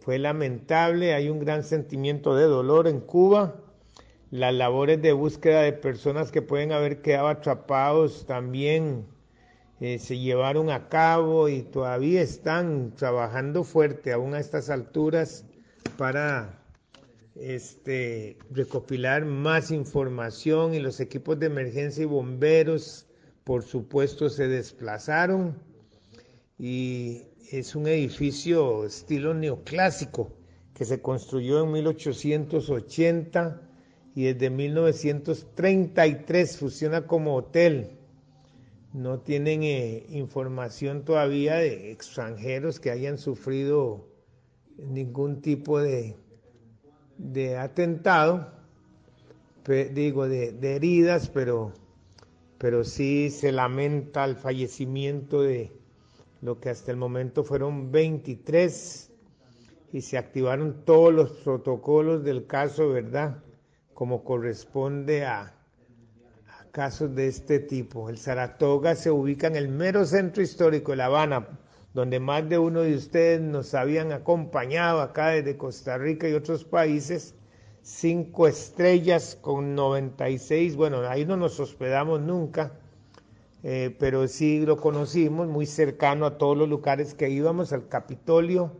fue 0.00 0.18
lamentable, 0.18 1.14
hay 1.14 1.28
un 1.28 1.38
gran 1.38 1.62
sentimiento 1.62 2.34
de 2.34 2.44
dolor 2.44 2.88
en 2.88 3.00
Cuba. 3.00 3.56
Las 4.30 4.54
labores 4.54 5.00
de 5.02 5.12
búsqueda 5.12 5.62
de 5.62 5.72
personas 5.72 6.32
que 6.32 6.42
pueden 6.42 6.72
haber 6.72 7.02
quedado 7.02 7.28
atrapados 7.28 8.26
también 8.26 9.06
eh, 9.80 9.98
se 9.98 10.18
llevaron 10.18 10.70
a 10.70 10.88
cabo 10.88 11.48
y 11.48 11.62
todavía 11.62 12.20
están 12.20 12.92
trabajando 12.94 13.64
fuerte 13.64 14.12
aún 14.12 14.34
a 14.34 14.40
estas 14.40 14.68
alturas 14.68 15.46
para 15.96 16.62
este, 17.34 18.36
recopilar 18.50 19.24
más 19.24 19.70
información 19.70 20.74
y 20.74 20.80
los 20.80 21.00
equipos 21.00 21.38
de 21.38 21.46
emergencia 21.46 22.02
y 22.02 22.06
bomberos, 22.06 23.06
por 23.44 23.62
supuesto, 23.62 24.28
se 24.28 24.48
desplazaron 24.48 25.56
y 26.58 27.22
es 27.50 27.74
un 27.74 27.86
edificio 27.86 28.84
estilo 28.84 29.32
neoclásico 29.32 30.30
que 30.74 30.84
se 30.84 31.00
construyó 31.00 31.64
en 31.64 31.72
1880 31.72 33.62
y 34.14 34.24
desde 34.24 34.50
1933 34.50 36.58
funciona 36.58 37.06
como 37.06 37.36
hotel. 37.36 37.99
No 38.92 39.20
tienen 39.20 39.62
eh, 39.62 40.04
información 40.10 41.04
todavía 41.04 41.56
de 41.56 41.92
extranjeros 41.92 42.80
que 42.80 42.90
hayan 42.90 43.18
sufrido 43.18 44.08
ningún 44.76 45.40
tipo 45.42 45.78
de, 45.78 46.16
de 47.16 47.56
atentado, 47.56 48.52
digo, 49.92 50.28
de, 50.28 50.52
de, 50.52 50.74
heridas, 50.74 51.28
pero, 51.28 51.72
pero 52.58 52.82
sí 52.82 53.30
se 53.30 53.52
lamenta 53.52 54.24
el 54.24 54.34
fallecimiento 54.34 55.42
de 55.42 55.72
lo 56.40 56.58
que 56.58 56.70
hasta 56.70 56.90
el 56.90 56.96
momento 56.96 57.44
fueron 57.44 57.92
23 57.92 59.12
y 59.92 60.00
se 60.00 60.18
activaron 60.18 60.84
todos 60.84 61.12
los 61.12 61.30
protocolos 61.32 62.24
del 62.24 62.46
caso, 62.46 62.88
¿verdad? 62.88 63.42
Como 63.94 64.24
corresponde 64.24 65.24
a, 65.26 65.59
casos 66.70 67.14
de 67.14 67.26
este 67.26 67.58
tipo. 67.58 68.08
El 68.08 68.18
Saratoga 68.18 68.94
se 68.94 69.10
ubica 69.10 69.46
en 69.46 69.56
el 69.56 69.68
mero 69.68 70.04
centro 70.04 70.42
histórico 70.42 70.92
de 70.92 70.96
La 70.98 71.06
Habana, 71.06 71.48
donde 71.94 72.20
más 72.20 72.48
de 72.48 72.58
uno 72.58 72.82
de 72.82 72.94
ustedes 72.94 73.40
nos 73.40 73.74
habían 73.74 74.12
acompañado 74.12 75.00
acá 75.00 75.28
desde 75.30 75.56
Costa 75.56 75.98
Rica 75.98 76.28
y 76.28 76.34
otros 76.34 76.64
países. 76.64 77.34
Cinco 77.82 78.46
estrellas 78.46 79.38
con 79.40 79.74
96, 79.74 80.76
bueno, 80.76 81.00
ahí 81.08 81.24
no 81.24 81.36
nos 81.36 81.58
hospedamos 81.58 82.20
nunca, 82.20 82.72
eh, 83.62 83.96
pero 83.98 84.28
sí 84.28 84.64
lo 84.64 84.76
conocimos, 84.76 85.48
muy 85.48 85.66
cercano 85.66 86.26
a 86.26 86.38
todos 86.38 86.56
los 86.56 86.68
lugares 86.68 87.14
que 87.14 87.30
íbamos, 87.30 87.72
al 87.72 87.88
Capitolio, 87.88 88.72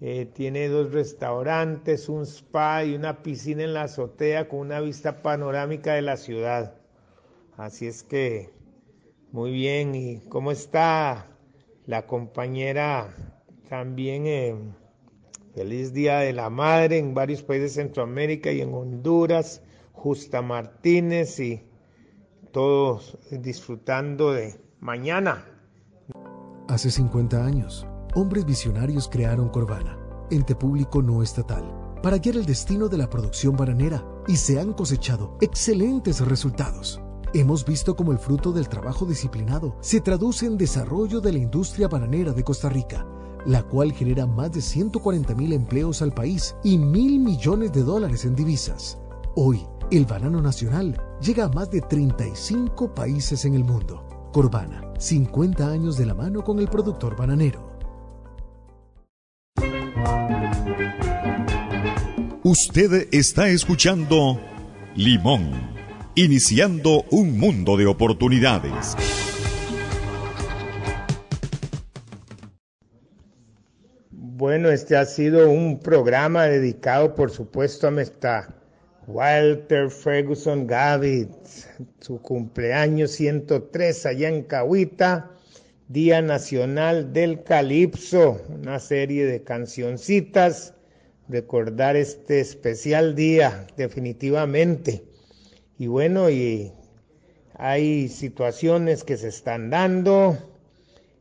eh, 0.00 0.26
tiene 0.32 0.68
dos 0.68 0.92
restaurantes, 0.92 2.08
un 2.08 2.22
spa 2.22 2.84
y 2.84 2.94
una 2.94 3.22
piscina 3.22 3.64
en 3.64 3.74
la 3.74 3.82
azotea 3.82 4.48
con 4.48 4.60
una 4.60 4.80
vista 4.80 5.22
panorámica 5.22 5.94
de 5.94 6.02
la 6.02 6.16
ciudad. 6.16 6.81
Así 7.56 7.86
es 7.86 8.02
que, 8.02 8.50
muy 9.30 9.52
bien. 9.52 9.94
¿Y 9.94 10.20
cómo 10.28 10.52
está 10.52 11.28
la 11.86 12.06
compañera 12.06 13.14
también? 13.68 14.26
Eh, 14.26 14.56
feliz 15.54 15.92
Día 15.92 16.18
de 16.18 16.32
la 16.32 16.50
Madre 16.50 16.98
en 16.98 17.14
varios 17.14 17.42
países 17.42 17.74
de 17.74 17.82
Centroamérica 17.82 18.52
y 18.52 18.60
en 18.60 18.72
Honduras. 18.74 19.62
Justa 19.92 20.42
Martínez 20.42 21.38
y 21.38 21.62
todos 22.50 23.18
disfrutando 23.30 24.32
de 24.32 24.60
mañana. 24.80 25.44
Hace 26.68 26.90
50 26.90 27.44
años 27.44 27.86
hombres 28.14 28.44
visionarios 28.44 29.08
crearon 29.08 29.48
Corvana, 29.48 29.98
ente 30.30 30.54
público 30.54 31.02
no 31.02 31.22
estatal, 31.22 31.64
para 32.02 32.18
guiar 32.18 32.36
el 32.36 32.46
destino 32.46 32.88
de 32.88 32.98
la 32.98 33.08
producción 33.08 33.56
bananera 33.56 34.04
y 34.26 34.36
se 34.36 34.60
han 34.60 34.72
cosechado 34.72 35.38
excelentes 35.40 36.20
resultados. 36.20 37.00
Hemos 37.34 37.64
visto 37.64 37.96
cómo 37.96 38.12
el 38.12 38.18
fruto 38.18 38.52
del 38.52 38.68
trabajo 38.68 39.06
disciplinado 39.06 39.76
se 39.80 40.02
traduce 40.02 40.44
en 40.44 40.58
desarrollo 40.58 41.20
de 41.22 41.32
la 41.32 41.38
industria 41.38 41.88
bananera 41.88 42.32
de 42.32 42.44
Costa 42.44 42.68
Rica, 42.68 43.06
la 43.46 43.62
cual 43.62 43.92
genera 43.92 44.26
más 44.26 44.52
de 44.52 44.60
140 44.60 45.34
mil 45.34 45.54
empleos 45.54 46.02
al 46.02 46.12
país 46.12 46.54
y 46.62 46.76
mil 46.76 47.18
millones 47.20 47.72
de 47.72 47.84
dólares 47.84 48.26
en 48.26 48.34
divisas. 48.34 48.98
Hoy, 49.34 49.66
el 49.90 50.04
banano 50.04 50.42
nacional 50.42 51.00
llega 51.22 51.46
a 51.46 51.48
más 51.48 51.70
de 51.70 51.80
35 51.80 52.94
países 52.94 53.46
en 53.46 53.54
el 53.54 53.64
mundo. 53.64 54.06
Corvana, 54.30 54.92
50 54.98 55.66
años 55.66 55.96
de 55.96 56.04
la 56.04 56.14
mano 56.14 56.44
con 56.44 56.58
el 56.58 56.68
productor 56.68 57.16
bananero. 57.16 57.72
Usted 62.44 63.08
está 63.10 63.48
escuchando 63.48 64.38
Limón, 64.96 65.81
iniciando 66.14 67.04
un 67.10 67.38
mundo 67.38 67.76
de 67.76 67.86
oportunidades. 67.86 68.94
Bueno, 74.10 74.70
este 74.70 74.96
ha 74.96 75.06
sido 75.06 75.48
un 75.50 75.80
programa 75.80 76.44
dedicado, 76.44 77.14
por 77.14 77.30
supuesto, 77.30 77.88
a 77.88 77.90
nuestra 77.90 78.54
Walter 79.06 79.90
Ferguson 79.90 80.66
Gavitt, 80.66 81.30
su 82.00 82.20
cumpleaños 82.20 83.12
103 83.12 84.06
allá 84.06 84.28
en 84.28 84.42
Cahuita, 84.42 85.30
Día 85.88 86.20
Nacional 86.20 87.12
del 87.12 87.42
Calipso, 87.42 88.40
una 88.50 88.78
serie 88.80 89.26
de 89.26 89.42
cancioncitas 89.42 90.74
recordar 91.28 91.96
este 91.96 92.40
especial 92.40 93.14
día, 93.14 93.66
definitivamente. 93.76 95.11
Y 95.78 95.86
bueno, 95.86 96.30
y 96.30 96.72
hay 97.54 98.08
situaciones 98.08 99.04
que 99.04 99.16
se 99.16 99.28
están 99.28 99.70
dando. 99.70 100.38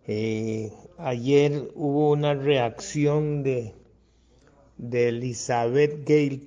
Eh, 0.08 0.72
ayer 0.98 1.70
hubo 1.76 2.12
una 2.12 2.34
reacción 2.34 3.44
de, 3.44 3.74
de 4.78 5.10
Elizabeth 5.10 6.08
Gale 6.08 6.42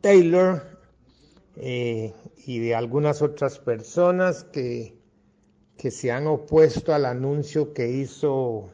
Taylor 0.00 0.62
eh, 1.56 2.12
y 2.46 2.58
de 2.58 2.74
algunas 2.74 3.22
otras 3.22 3.58
personas 3.58 4.44
que, 4.44 4.94
que 5.76 5.90
se 5.90 6.10
han 6.10 6.26
opuesto 6.26 6.94
al 6.94 7.04
anuncio 7.04 7.72
que 7.72 7.90
hizo 7.90 8.70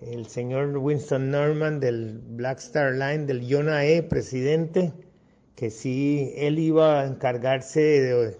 el 0.00 0.26
señor 0.26 0.76
Winston 0.76 1.30
Norman 1.30 1.78
del 1.78 2.18
Black 2.18 2.58
Star 2.58 2.94
Line, 2.94 3.26
del 3.26 3.46
Jonah 3.48 3.84
E, 3.84 4.02
presidente, 4.02 4.92
que 5.60 5.68
sí, 5.68 6.32
él 6.36 6.58
iba 6.58 7.02
a 7.02 7.06
encargarse 7.06 8.34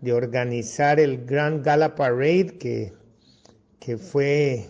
de, 0.00 0.12
organizar 0.12 1.00
el 1.00 1.26
Grand 1.26 1.64
Gala 1.64 1.96
Parade 1.96 2.56
que, 2.56 2.92
que 3.80 3.98
fue 3.98 4.68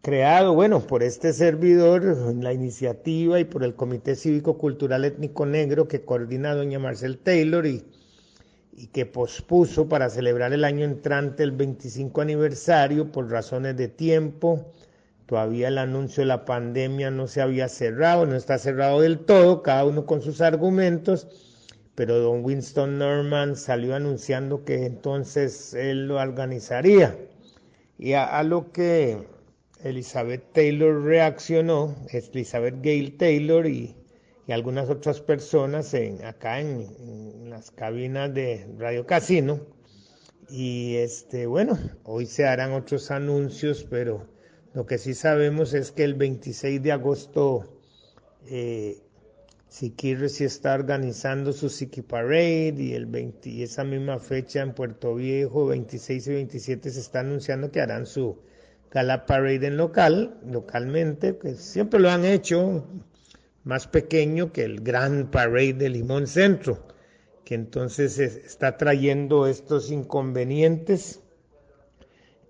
creado, 0.00 0.54
bueno, 0.54 0.80
por 0.80 1.02
este 1.02 1.34
servidor, 1.34 2.16
la 2.42 2.54
iniciativa 2.54 3.38
y 3.38 3.44
por 3.44 3.64
el 3.64 3.74
Comité 3.74 4.16
Cívico 4.16 4.56
Cultural 4.56 5.04
Étnico 5.04 5.44
Negro 5.44 5.88
que 5.88 6.06
coordina 6.06 6.54
doña 6.54 6.78
Marcel 6.78 7.18
Taylor 7.18 7.66
y, 7.66 7.84
y 8.74 8.86
que 8.86 9.04
pospuso 9.04 9.90
para 9.90 10.08
celebrar 10.08 10.54
el 10.54 10.64
año 10.64 10.86
entrante 10.86 11.42
el 11.42 11.52
25 11.52 12.18
aniversario 12.22 13.12
por 13.12 13.30
razones 13.30 13.76
de 13.76 13.88
tiempo, 13.88 14.72
Todavía 15.32 15.68
el 15.68 15.78
anuncio 15.78 16.20
de 16.20 16.26
la 16.26 16.44
pandemia 16.44 17.10
no 17.10 17.26
se 17.26 17.40
había 17.40 17.66
cerrado, 17.70 18.26
no 18.26 18.36
está 18.36 18.58
cerrado 18.58 19.00
del 19.00 19.20
todo, 19.20 19.62
cada 19.62 19.86
uno 19.86 20.04
con 20.04 20.20
sus 20.20 20.42
argumentos, 20.42 21.26
pero 21.94 22.18
don 22.18 22.44
Winston 22.44 22.98
Norman 22.98 23.56
salió 23.56 23.94
anunciando 23.94 24.66
que 24.66 24.84
entonces 24.84 25.72
él 25.72 26.06
lo 26.06 26.20
organizaría. 26.20 27.16
Y 27.96 28.12
a, 28.12 28.42
lo 28.42 28.72
que 28.72 29.26
Elizabeth 29.82 30.52
Taylor 30.52 31.02
reaccionó, 31.02 31.96
Elizabeth 32.10 32.82
Gale 32.82 33.12
Taylor 33.12 33.66
y, 33.66 33.96
algunas 34.48 34.90
otras 34.90 35.22
personas 35.22 35.94
en, 35.94 36.22
acá 36.26 36.60
en, 36.60 36.82
en, 37.00 37.48
las 37.48 37.70
cabinas 37.70 38.34
de 38.34 38.66
Radio 38.76 39.06
Casino. 39.06 39.60
Y 40.50 40.96
este, 40.96 41.46
bueno, 41.46 41.78
hoy 42.04 42.26
se 42.26 42.44
harán 42.44 42.72
otros 42.72 43.10
anuncios, 43.10 43.86
pero 43.88 44.30
lo 44.74 44.86
que 44.86 44.98
sí 44.98 45.14
sabemos 45.14 45.74
es 45.74 45.92
que 45.92 46.04
el 46.04 46.14
26 46.14 46.82
de 46.82 46.92
agosto 46.92 47.78
eh, 48.46 49.02
sí 49.68 49.94
está 50.44 50.74
organizando 50.74 51.52
su 51.52 51.68
Siki 51.68 52.02
Parade 52.02 52.74
y, 52.78 52.94
el 52.94 53.06
20, 53.06 53.48
y 53.48 53.62
esa 53.62 53.84
misma 53.84 54.18
fecha 54.18 54.60
en 54.60 54.74
Puerto 54.74 55.14
Viejo, 55.14 55.66
26 55.66 56.26
y 56.26 56.30
27, 56.32 56.90
se 56.90 57.00
está 57.00 57.20
anunciando 57.20 57.70
que 57.70 57.80
harán 57.80 58.06
su 58.06 58.38
Gala 58.90 59.24
Parade 59.26 59.66
en 59.66 59.76
local, 59.76 60.38
localmente, 60.46 61.38
que 61.38 61.54
siempre 61.54 62.00
lo 62.00 62.10
han 62.10 62.24
hecho 62.24 62.86
más 63.64 63.86
pequeño 63.86 64.52
que 64.52 64.64
el 64.64 64.80
Gran 64.80 65.30
Parade 65.30 65.74
de 65.74 65.88
Limón 65.88 66.26
Centro, 66.26 66.86
que 67.44 67.54
entonces 67.54 68.18
está 68.18 68.76
trayendo 68.76 69.46
estos 69.46 69.90
inconvenientes 69.90 71.21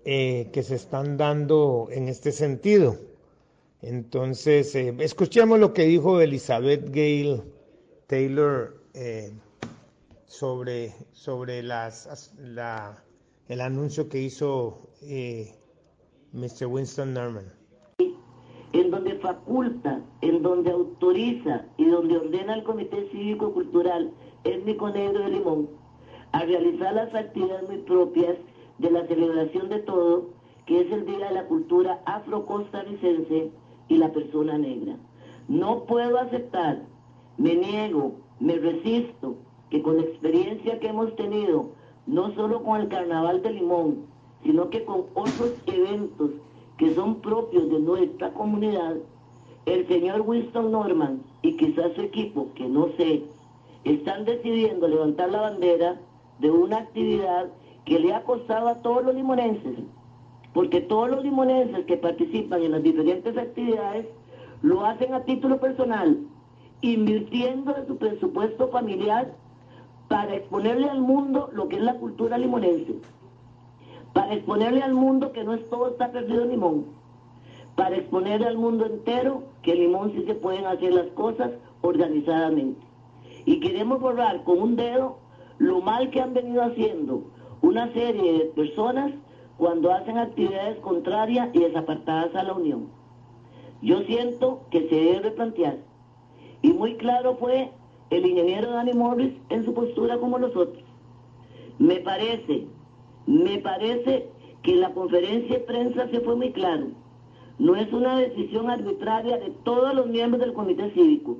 eh, 0.05 0.49
que 0.51 0.63
se 0.63 0.75
están 0.75 1.15
dando 1.15 1.87
en 1.89 2.09
este 2.09 2.33
sentido. 2.33 2.97
Entonces, 3.81 4.75
eh, 4.75 4.93
escuchemos 4.99 5.59
lo 5.59 5.73
que 5.73 5.83
dijo 5.83 6.19
Elizabeth 6.19 6.89
Gale 6.89 7.41
Taylor 8.07 8.75
eh, 8.93 9.31
sobre, 10.25 10.93
sobre 11.13 11.63
las, 11.63 12.33
la, 12.37 13.01
el 13.47 13.61
anuncio 13.61 14.09
que 14.09 14.19
hizo 14.21 14.89
Mr. 16.33 16.65
Winston 16.65 17.13
Norman. 17.13 17.45
En 18.73 18.91
donde 18.91 19.15
faculta, 19.19 20.01
en 20.19 20.41
donde 20.41 20.71
autoriza 20.71 21.65
y 21.77 21.85
donde 21.85 22.17
ordena 22.17 22.55
al 22.55 22.63
Comité 22.63 23.07
Cívico 23.11 23.53
Cultural 23.53 24.11
Étnico 24.43 24.89
Negro 24.89 25.23
de 25.23 25.29
Limón 25.29 25.69
a 26.33 26.43
realizar 26.43 26.93
las 26.93 27.13
actividades 27.13 27.69
muy 27.69 27.77
propias 27.77 28.35
de 28.77 28.91
la 28.91 29.05
celebración 29.07 29.69
de 29.69 29.79
todo, 29.79 30.29
que 30.65 30.81
es 30.81 30.91
el 30.91 31.05
Día 31.05 31.27
de 31.27 31.35
la 31.35 31.45
Cultura 31.45 32.01
Afro-Costarricense 32.05 33.51
y 33.87 33.97
la 33.97 34.11
Persona 34.11 34.57
Negra. 34.57 34.97
No 35.47 35.83
puedo 35.83 36.17
aceptar, 36.19 36.83
me 37.37 37.55
niego 37.55 38.23
me 38.39 38.57
resisto 38.57 39.37
que 39.69 39.81
con 39.81 39.97
la 39.97 40.03
experiencia 40.03 40.79
que 40.79 40.89
hemos 40.89 41.15
tenido, 41.15 41.69
no 42.05 42.33
solo 42.35 42.61
con 42.63 42.81
el 42.81 42.89
Carnaval 42.89 43.41
de 43.41 43.51
Limón, 43.51 44.05
sino 44.43 44.69
que 44.69 44.83
con 44.83 45.05
otros 45.13 45.53
eventos 45.65 46.31
que 46.77 46.93
son 46.93 47.21
propios 47.21 47.69
de 47.69 47.79
nuestra 47.79 48.33
comunidad, 48.33 48.97
el 49.65 49.87
señor 49.87 50.21
Winston 50.21 50.71
Norman 50.71 51.21
y 51.41 51.55
quizás 51.55 51.93
su 51.95 52.01
equipo, 52.01 52.49
que 52.55 52.67
no 52.67 52.89
sé, 52.97 53.23
están 53.85 54.25
decidiendo 54.25 54.87
levantar 54.87 55.31
la 55.31 55.41
bandera 55.41 56.01
de 56.39 56.51
una 56.51 56.79
actividad 56.79 57.47
que 57.85 57.99
le 57.99 58.13
ha 58.13 58.23
costado 58.23 58.67
a 58.69 58.75
todos 58.75 59.03
los 59.03 59.15
limonenses, 59.15 59.79
porque 60.53 60.81
todos 60.81 61.09
los 61.09 61.23
limonenses 61.23 61.85
que 61.85 61.97
participan 61.97 62.61
en 62.61 62.71
las 62.71 62.83
diferentes 62.83 63.37
actividades 63.37 64.07
lo 64.61 64.85
hacen 64.85 65.13
a 65.13 65.23
título 65.23 65.59
personal, 65.59 66.19
invirtiendo 66.81 67.75
en 67.75 67.87
su 67.87 67.97
presupuesto 67.97 68.69
familiar 68.69 69.33
para 70.07 70.35
exponerle 70.35 70.89
al 70.89 71.01
mundo 71.01 71.49
lo 71.53 71.67
que 71.67 71.77
es 71.77 71.81
la 71.81 71.95
cultura 71.95 72.37
limonense, 72.37 72.95
para 74.13 74.33
exponerle 74.33 74.81
al 74.81 74.93
mundo 74.93 75.31
que 75.31 75.43
no 75.43 75.53
es 75.53 75.69
todo 75.69 75.89
está 75.89 76.11
perdido 76.11 76.43
en 76.43 76.49
limón, 76.49 76.85
para 77.75 77.95
exponerle 77.95 78.47
al 78.47 78.57
mundo 78.57 78.85
entero 78.85 79.43
que 79.61 79.73
en 79.73 79.79
limón 79.79 80.11
sí 80.13 80.23
se 80.25 80.35
pueden 80.35 80.65
hacer 80.65 80.93
las 80.93 81.07
cosas 81.07 81.51
organizadamente. 81.81 82.79
Y 83.45 83.59
queremos 83.59 83.99
borrar 83.99 84.43
con 84.43 84.61
un 84.61 84.75
dedo 84.75 85.17
lo 85.57 85.81
mal 85.81 86.09
que 86.11 86.21
han 86.21 86.33
venido 86.33 86.63
haciendo 86.63 87.23
una 87.63 87.91
serie 87.93 88.33
de 88.33 88.45
personas 88.47 89.13
cuando 89.57 89.91
hacen 89.93 90.17
actividades 90.17 90.77
contrarias 90.79 91.49
y 91.53 91.59
desapartadas 91.59 92.35
a 92.35 92.43
la 92.43 92.53
unión. 92.53 92.89
Yo 93.81 94.01
siento 94.01 94.63
que 94.69 94.89
se 94.89 94.95
debe 94.95 95.21
replantear. 95.21 95.77
Y 96.61 96.73
muy 96.73 96.97
claro 96.97 97.37
fue 97.37 97.71
el 98.09 98.25
ingeniero 98.25 98.71
Danny 98.71 98.93
Morris 98.93 99.33
en 99.49 99.63
su 99.63 99.73
postura 99.73 100.17
como 100.17 100.39
los 100.39 100.53
otros. 100.57 100.83
Me 101.79 101.95
parece, 102.01 102.67
me 103.27 103.57
parece 103.59 104.29
que 104.61 104.75
la 104.75 104.93
conferencia 104.93 105.57
de 105.57 105.63
prensa 105.63 106.09
se 106.09 106.19
fue 106.19 106.35
muy 106.35 106.51
claro. 106.51 106.87
No 107.59 107.77
es 107.77 107.91
una 107.93 108.19
decisión 108.19 108.69
arbitraria 108.69 109.37
de 109.37 109.51
todos 109.63 109.95
los 109.95 110.07
miembros 110.07 110.41
del 110.41 110.53
comité 110.53 110.91
cívico. 110.91 111.37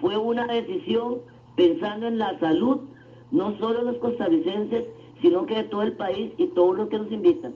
Fue 0.00 0.16
una 0.16 0.46
decisión 0.46 1.18
pensando 1.54 2.06
en 2.06 2.16
la 2.16 2.38
salud, 2.38 2.80
no 3.30 3.58
solo 3.58 3.82
los 3.82 3.98
costarricenses, 3.98 4.86
sino 5.20 5.46
que 5.46 5.56
de 5.56 5.64
todo 5.64 5.82
el 5.82 5.92
país 5.92 6.32
y 6.36 6.46
todos 6.48 6.76
los 6.76 6.88
que 6.88 6.98
nos 6.98 7.12
invitan. 7.12 7.54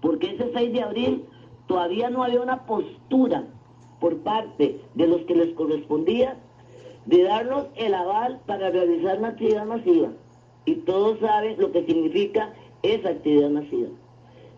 Porque 0.00 0.30
ese 0.30 0.50
6 0.52 0.72
de 0.72 0.82
abril 0.82 1.24
todavía 1.66 2.10
no 2.10 2.22
había 2.22 2.40
una 2.40 2.66
postura 2.66 3.44
por 4.00 4.18
parte 4.18 4.80
de 4.94 5.06
los 5.06 5.22
que 5.22 5.34
les 5.34 5.54
correspondía 5.54 6.36
de 7.06 7.22
darnos 7.22 7.66
el 7.76 7.94
aval 7.94 8.40
para 8.46 8.70
realizar 8.70 9.18
una 9.18 9.28
actividad 9.28 9.66
masiva. 9.66 10.10
Y 10.64 10.74
todos 10.76 11.18
saben 11.20 11.56
lo 11.58 11.72
que 11.72 11.84
significa 11.86 12.52
esa 12.82 13.10
actividad 13.10 13.50
masiva. 13.50 13.88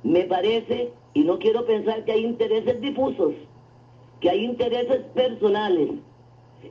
Me 0.02 0.24
parece, 0.24 0.92
y 1.14 1.22
no 1.24 1.38
quiero 1.38 1.64
pensar 1.64 2.04
que 2.04 2.12
hay 2.12 2.24
intereses 2.24 2.80
difusos, 2.80 3.34
que 4.20 4.30
hay 4.30 4.44
intereses 4.44 5.02
personales, 5.14 5.90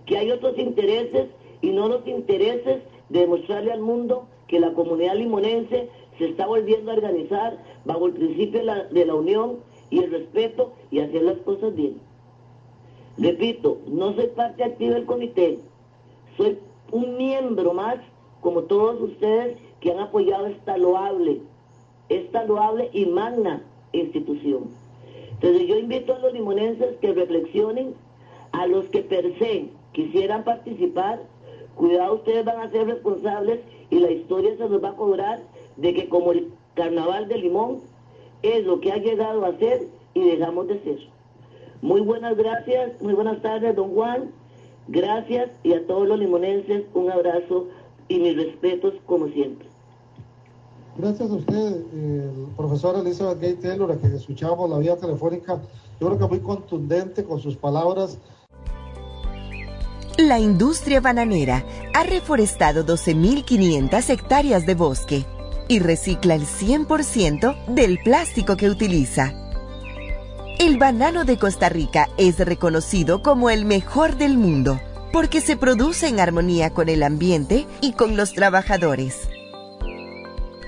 que 0.05 0.17
hay 0.17 0.31
otros 0.31 0.57
intereses 0.57 1.27
y 1.61 1.71
no 1.71 1.87
los 1.87 2.05
intereses 2.07 2.81
de 3.09 3.19
demostrarle 3.19 3.71
al 3.71 3.81
mundo 3.81 4.27
que 4.49 4.59
la 4.59 4.73
comunidad 4.73 5.15
limonense 5.15 5.89
se 6.17 6.25
está 6.25 6.47
volviendo 6.47 6.91
a 6.91 6.95
organizar 6.95 7.57
bajo 7.85 8.07
el 8.07 8.13
principio 8.13 8.59
de 8.59 8.65
la, 8.65 8.83
de 8.83 9.05
la 9.05 9.13
unión 9.13 9.59
y 9.89 9.99
el 9.99 10.11
respeto 10.11 10.73
y 10.91 10.99
hacer 10.99 11.21
las 11.21 11.37
cosas 11.37 11.73
bien. 11.75 11.97
Repito, 13.17 13.77
no 13.87 14.13
soy 14.13 14.27
parte 14.27 14.63
activa 14.63 14.95
del 14.95 15.05
comité, 15.05 15.59
soy 16.35 16.57
un 16.91 17.15
miembro 17.17 17.73
más, 17.73 17.97
como 18.41 18.63
todos 18.63 18.99
ustedes, 19.01 19.57
que 19.81 19.91
han 19.91 19.99
apoyado 19.99 20.47
esta 20.47 20.77
loable, 20.77 21.41
esta 22.09 22.43
loable 22.43 22.89
y 22.91 23.05
magna 23.05 23.61
institución. 23.93 24.69
Entonces 25.31 25.67
yo 25.67 25.77
invito 25.77 26.15
a 26.15 26.19
los 26.19 26.33
limonenses 26.33 26.97
que 26.97 27.13
reflexionen, 27.13 27.93
a 28.51 28.65
los 28.67 28.85
que 28.87 29.01
per 29.01 29.37
se 29.37 29.69
quisieran 29.91 30.43
participar, 30.43 31.21
cuidado, 31.75 32.15
ustedes 32.15 32.45
van 32.45 32.59
a 32.59 32.71
ser 32.71 32.87
responsables 32.87 33.59
y 33.89 33.99
la 33.99 34.11
historia 34.11 34.55
se 34.57 34.69
nos 34.69 34.83
va 34.83 34.89
a 34.89 34.95
cobrar 34.95 35.39
de 35.77 35.93
que 35.93 36.09
como 36.09 36.31
el 36.31 36.51
carnaval 36.75 37.27
de 37.27 37.37
Limón 37.37 37.79
es 38.41 38.65
lo 38.65 38.79
que 38.79 38.91
ha 38.91 38.97
llegado 38.97 39.45
a 39.45 39.57
ser 39.57 39.87
y 40.13 40.23
dejamos 40.23 40.67
de 40.67 40.81
ser. 40.83 40.99
Muy 41.81 42.01
buenas 42.01 42.37
gracias, 42.37 43.01
muy 43.01 43.13
buenas 43.13 43.41
tardes, 43.41 43.75
don 43.75 43.93
Juan. 43.93 44.31
Gracias 44.87 45.51
y 45.63 45.73
a 45.73 45.85
todos 45.85 46.07
los 46.07 46.19
limonenses 46.19 46.83
un 46.93 47.11
abrazo 47.11 47.67
y 48.07 48.19
mis 48.19 48.35
respetos 48.35 48.93
como 49.05 49.27
siempre. 49.29 49.67
Gracias 50.97 51.29
a 51.29 51.33
usted, 51.33 51.75
el 51.93 52.47
profesor 52.57 52.97
Elizabeth 52.97 53.39
Gay 53.39 53.53
Taylor, 53.53 53.91
a 53.91 53.95
quien 53.95 54.13
escuchamos 54.13 54.69
la 54.69 54.79
vía 54.79 54.97
telefónica, 54.97 55.61
yo 55.99 56.07
creo 56.07 56.19
que 56.19 56.27
muy 56.27 56.39
contundente 56.39 57.23
con 57.23 57.39
sus 57.39 57.55
palabras. 57.55 58.17
La 60.19 60.37
industria 60.37 60.99
bananera 60.99 61.63
ha 61.93 62.03
reforestado 62.03 62.85
12.500 62.85 64.09
hectáreas 64.09 64.65
de 64.65 64.75
bosque 64.75 65.25
y 65.69 65.79
recicla 65.79 66.35
el 66.35 66.45
100% 66.45 67.67
del 67.67 67.99
plástico 68.03 68.57
que 68.57 68.69
utiliza. 68.69 69.33
El 70.59 70.77
banano 70.77 71.23
de 71.23 71.37
Costa 71.37 71.69
Rica 71.69 72.09
es 72.17 72.37
reconocido 72.37 73.23
como 73.23 73.49
el 73.49 73.63
mejor 73.63 74.17
del 74.17 74.37
mundo 74.37 74.81
porque 75.13 75.39
se 75.39 75.55
produce 75.55 76.09
en 76.09 76.19
armonía 76.19 76.71
con 76.71 76.89
el 76.89 77.03
ambiente 77.03 77.65
y 77.79 77.93
con 77.93 78.17
los 78.17 78.33
trabajadores. 78.33 79.29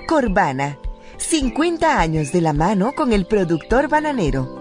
Corbana, 0.07 0.79
50 1.17 1.99
años 1.99 2.31
de 2.31 2.39
la 2.39 2.53
mano 2.53 2.93
con 2.93 3.11
el 3.11 3.25
productor 3.25 3.89
bananero. 3.89 4.60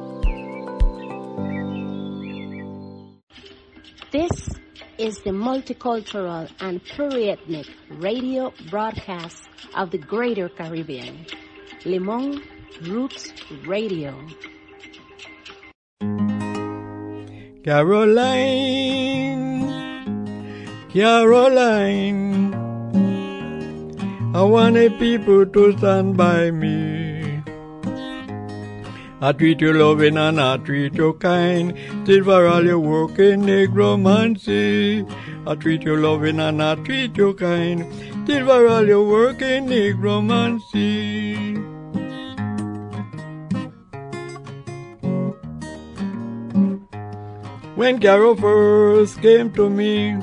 Is 5.01 5.17
the 5.21 5.31
multicultural 5.31 6.47
and 6.61 6.85
pluriethnic 6.85 7.67
radio 7.89 8.53
broadcast 8.69 9.49
of 9.75 9.91
the 9.91 9.97
Greater 9.97 10.51
Caribbean. 10.51 11.25
Limon 11.87 12.43
Roots 12.83 13.33
Radio. 13.67 14.15
Caroline, 17.65 18.85
Caroline, 20.93 22.55
I 24.35 24.43
want 24.43 24.77
people 24.99 25.47
to 25.47 25.79
stand 25.79 26.19
by 26.19 26.51
me. 26.51 26.90
I 29.23 29.33
treat 29.33 29.61
you 29.61 29.75
loving 29.75 30.17
and 30.17 30.41
I 30.41 30.57
treat 30.57 30.95
you 30.95 31.13
kind. 31.13 31.77
Till 32.07 32.25
for 32.25 32.47
all 32.47 32.65
your 32.65 32.79
work 32.79 33.19
in 33.19 33.43
negromancy. 33.43 35.05
I 35.47 35.55
treat 35.57 35.83
you 35.83 35.97
loving 35.97 36.41
and 36.41 36.63
I 36.63 36.77
treat 36.77 37.15
you 37.19 37.35
kind. 37.35 37.85
Till 38.27 38.47
for 38.47 38.67
all 38.67 38.87
your 38.87 39.07
work 39.07 39.43
in 39.43 39.67
negromancy. 39.67 41.61
When 47.77 47.99
Carol 47.99 48.37
first 48.37 49.21
came 49.21 49.53
to 49.53 49.69
me, 49.69 50.17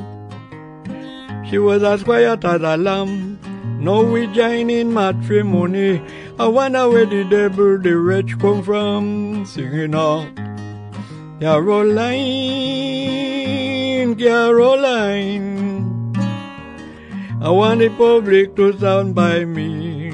she 1.47 1.60
was 1.60 1.83
as 1.83 2.03
quiet 2.03 2.43
as 2.43 2.62
a 2.62 2.77
lamb. 2.77 3.39
Now 3.79 4.01
we 4.01 4.25
join 4.27 4.71
in 4.71 4.91
matrimony. 4.91 6.01
I 6.39 6.45
wonder 6.45 6.88
where 6.88 7.08
the 7.08 7.23
devil, 7.23 7.80
the 7.80 7.97
wretch, 7.97 8.38
come 8.38 8.62
from, 8.62 9.43
singing 9.47 9.95
out. 9.95 10.28
Caroline, 11.39 12.15
Caroline, 14.15 16.13
I 17.41 17.50
want 17.50 17.80
the 17.80 17.89
public 17.89 18.56
to 18.56 18.71
stand 18.78 19.15
by 19.15 19.45
me. 19.45 20.13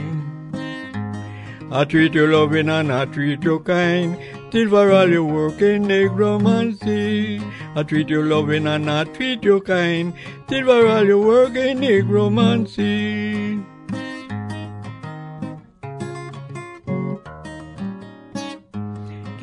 I 1.70 1.84
treat 1.84 2.14
you 2.14 2.28
loving 2.28 2.70
and 2.70 2.90
I 2.90 3.04
treat 3.04 3.44
you 3.44 3.60
kind. 3.60 4.18
Till 4.50 4.70
for 4.70 4.92
all 4.94 5.10
your 5.10 5.26
work 5.26 5.62
in 5.62 5.84
negromancy. 5.86 7.42
I 7.76 7.84
treat 7.84 8.08
you 8.08 8.24
loving 8.24 8.66
and 8.68 8.90
I 8.90 9.04
treat 9.04 9.44
you 9.44 9.60
kind. 9.60 10.14
Till 10.48 10.66
for 10.68 10.88
all 10.88 11.04
your 11.04 11.20
work 11.20 11.56
in 11.56 11.80
negromancy. 11.80 13.73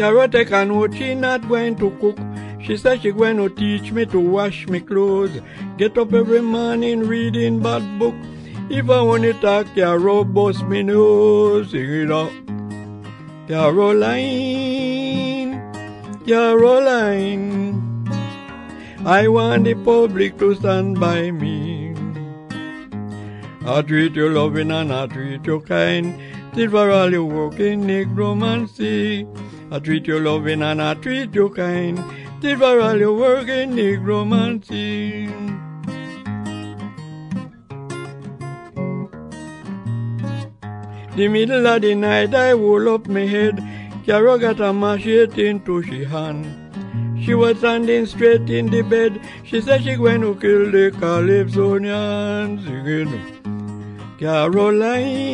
Carrot 0.01 0.35
I 0.51 0.65
know 0.65 0.91
she 0.91 1.15
not 1.15 1.47
going 1.47 1.77
to 1.77 1.91
cook. 2.01 2.17
She 2.63 2.79
said 2.79 3.03
she 3.03 3.13
going 3.13 3.37
to 3.37 3.51
teach 3.51 3.93
me 3.93 4.07
to 4.07 4.19
wash 4.19 4.67
me 4.67 4.81
clothes. 4.81 5.43
Get 5.77 5.99
up 5.99 6.15
every 6.15 6.41
morning 6.41 7.01
reading 7.01 7.61
bad 7.61 7.99
book. 7.99 8.15
If 8.71 8.89
I 8.89 9.03
want 9.03 9.25
to 9.25 9.35
talk, 9.35 9.67
Carol 9.75 10.25
bust 10.25 10.65
me 10.65 10.83
nose. 10.83 11.73
Sing 11.73 11.85
it 11.85 12.11
out. 12.11 12.33
Caroline, 13.47 14.01
Caroline, 16.27 18.09
I 19.05 19.29
want 19.29 19.65
the 19.65 19.75
public 19.75 20.39
to 20.39 20.55
stand 20.55 20.99
by 20.99 21.31
me. 21.31 21.95
I 23.67 23.83
treat 23.83 24.15
you 24.15 24.31
loving 24.31 24.71
and 24.71 24.95
I 24.95 25.09
treat 25.09 25.45
you 25.45 25.61
kind. 25.61 26.19
Did 26.55 26.71
for 26.71 26.91
all 26.91 27.13
your 27.13 27.27
work 27.27 27.61
in 27.61 27.83
negromancy. 27.83 29.27
I 29.73 29.79
treat 29.79 30.07
you 30.09 30.19
loving 30.19 30.63
and 30.63 30.83
I 30.83 30.95
treat 30.95 31.33
you 31.35 31.51
kind. 31.51 32.03
Did 32.41 32.59
for 32.59 32.81
all 32.81 32.97
your 32.97 33.17
work 33.17 33.49
in 33.49 33.73
negromancy. 33.73 35.29
The 41.15 41.29
middle 41.29 41.67
of 41.67 41.83
the 41.83 41.95
night 41.95 42.35
I 42.35 42.53
roll 42.53 42.95
up 42.95 43.07
my 43.07 43.27
head. 43.27 43.63
Carol 44.07 44.39
got 44.39 44.61
a 44.61 44.73
machete 44.73 45.47
into 45.49 45.83
she 45.83 46.05
hand. 46.05 46.47
She 47.23 47.35
was 47.35 47.59
standing 47.59 48.07
straight 48.07 48.49
in 48.49 48.71
the 48.71 48.83
bed. 48.83 49.21
She 49.45 49.61
said 49.61 49.85
she 49.85 49.95
going 49.95 50.23
to 50.23 50.35
kill 50.35 50.71
the 50.73 50.91
Calypsonian 50.99 52.65
singing. 52.65 53.13
Caroline, 54.19 55.31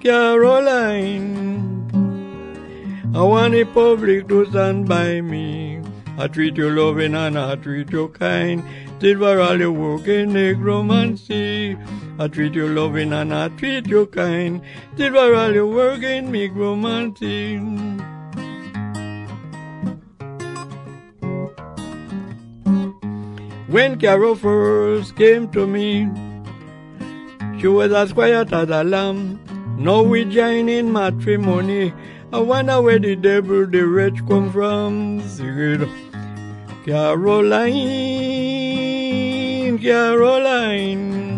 Caroline, 0.00 1.67
I 3.14 3.22
want 3.22 3.54
the 3.54 3.64
public 3.64 4.28
to 4.28 4.44
stand 4.46 4.86
by 4.86 5.22
me. 5.22 5.80
I 6.18 6.28
treat 6.28 6.56
you 6.58 6.68
loving 6.68 7.14
and 7.14 7.38
I 7.38 7.56
treat 7.56 7.90
you 7.90 8.08
kind. 8.08 8.62
Did 8.98 9.18
for 9.18 9.40
all 9.40 9.58
your 9.58 9.72
work 9.72 10.06
in 10.06 10.32
negromancy. 10.32 11.78
I 12.18 12.28
treat 12.28 12.54
you 12.54 12.68
loving 12.68 13.14
and 13.14 13.32
I 13.32 13.48
treat 13.48 13.86
you 13.86 14.06
kind. 14.06 14.60
Did 14.96 15.14
for 15.14 15.34
all 15.34 15.54
your 15.54 15.66
work 15.66 16.02
in 16.02 16.30
negromancy. 16.30 17.58
When 23.68 23.98
Carol 23.98 24.34
first 24.34 25.16
came 25.16 25.50
to 25.52 25.66
me, 25.66 26.10
she 27.58 27.68
was 27.68 27.92
as 27.92 28.12
quiet 28.12 28.52
as 28.52 28.68
a 28.68 28.84
lamb. 28.84 29.40
Now 29.78 30.02
we 30.02 30.24
join 30.24 30.68
in 30.68 30.92
matrimony. 30.92 31.94
I 32.30 32.40
wonder 32.40 32.82
where 32.82 32.98
the 32.98 33.16
devil, 33.16 33.66
the 33.66 33.86
wretch, 33.86 34.18
come 34.28 34.52
from. 34.52 35.22
Caroline, 36.84 37.78
Caroline. 39.78 41.28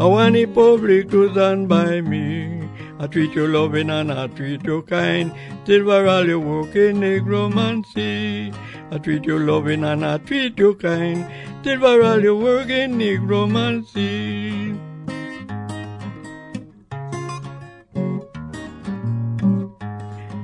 I 0.00 0.04
want 0.04 0.34
the 0.34 0.46
public 0.46 1.10
to 1.10 1.30
stand 1.32 1.68
by 1.68 2.00
me. 2.00 2.68
I 2.98 3.06
treat 3.06 3.32
you 3.34 3.46
loving 3.46 3.90
and 3.90 4.12
I 4.12 4.26
treat 4.26 4.64
you 4.64 4.82
kind. 4.82 5.32
Till 5.64 5.84
we're 5.84 6.08
all 6.08 6.26
you 6.26 6.40
work 6.40 6.74
in 6.74 6.96
negromancy. 6.98 8.52
I 8.90 8.98
treat 8.98 9.24
you 9.24 9.38
loving 9.38 9.84
and 9.84 10.04
I 10.04 10.18
treat 10.18 10.58
you 10.58 10.74
kind. 10.74 11.24
Till 11.62 11.78
we're 11.80 12.02
all 12.02 12.20
you 12.20 12.36
work 12.36 12.70
in 12.70 12.98
negromancy. 12.98 14.87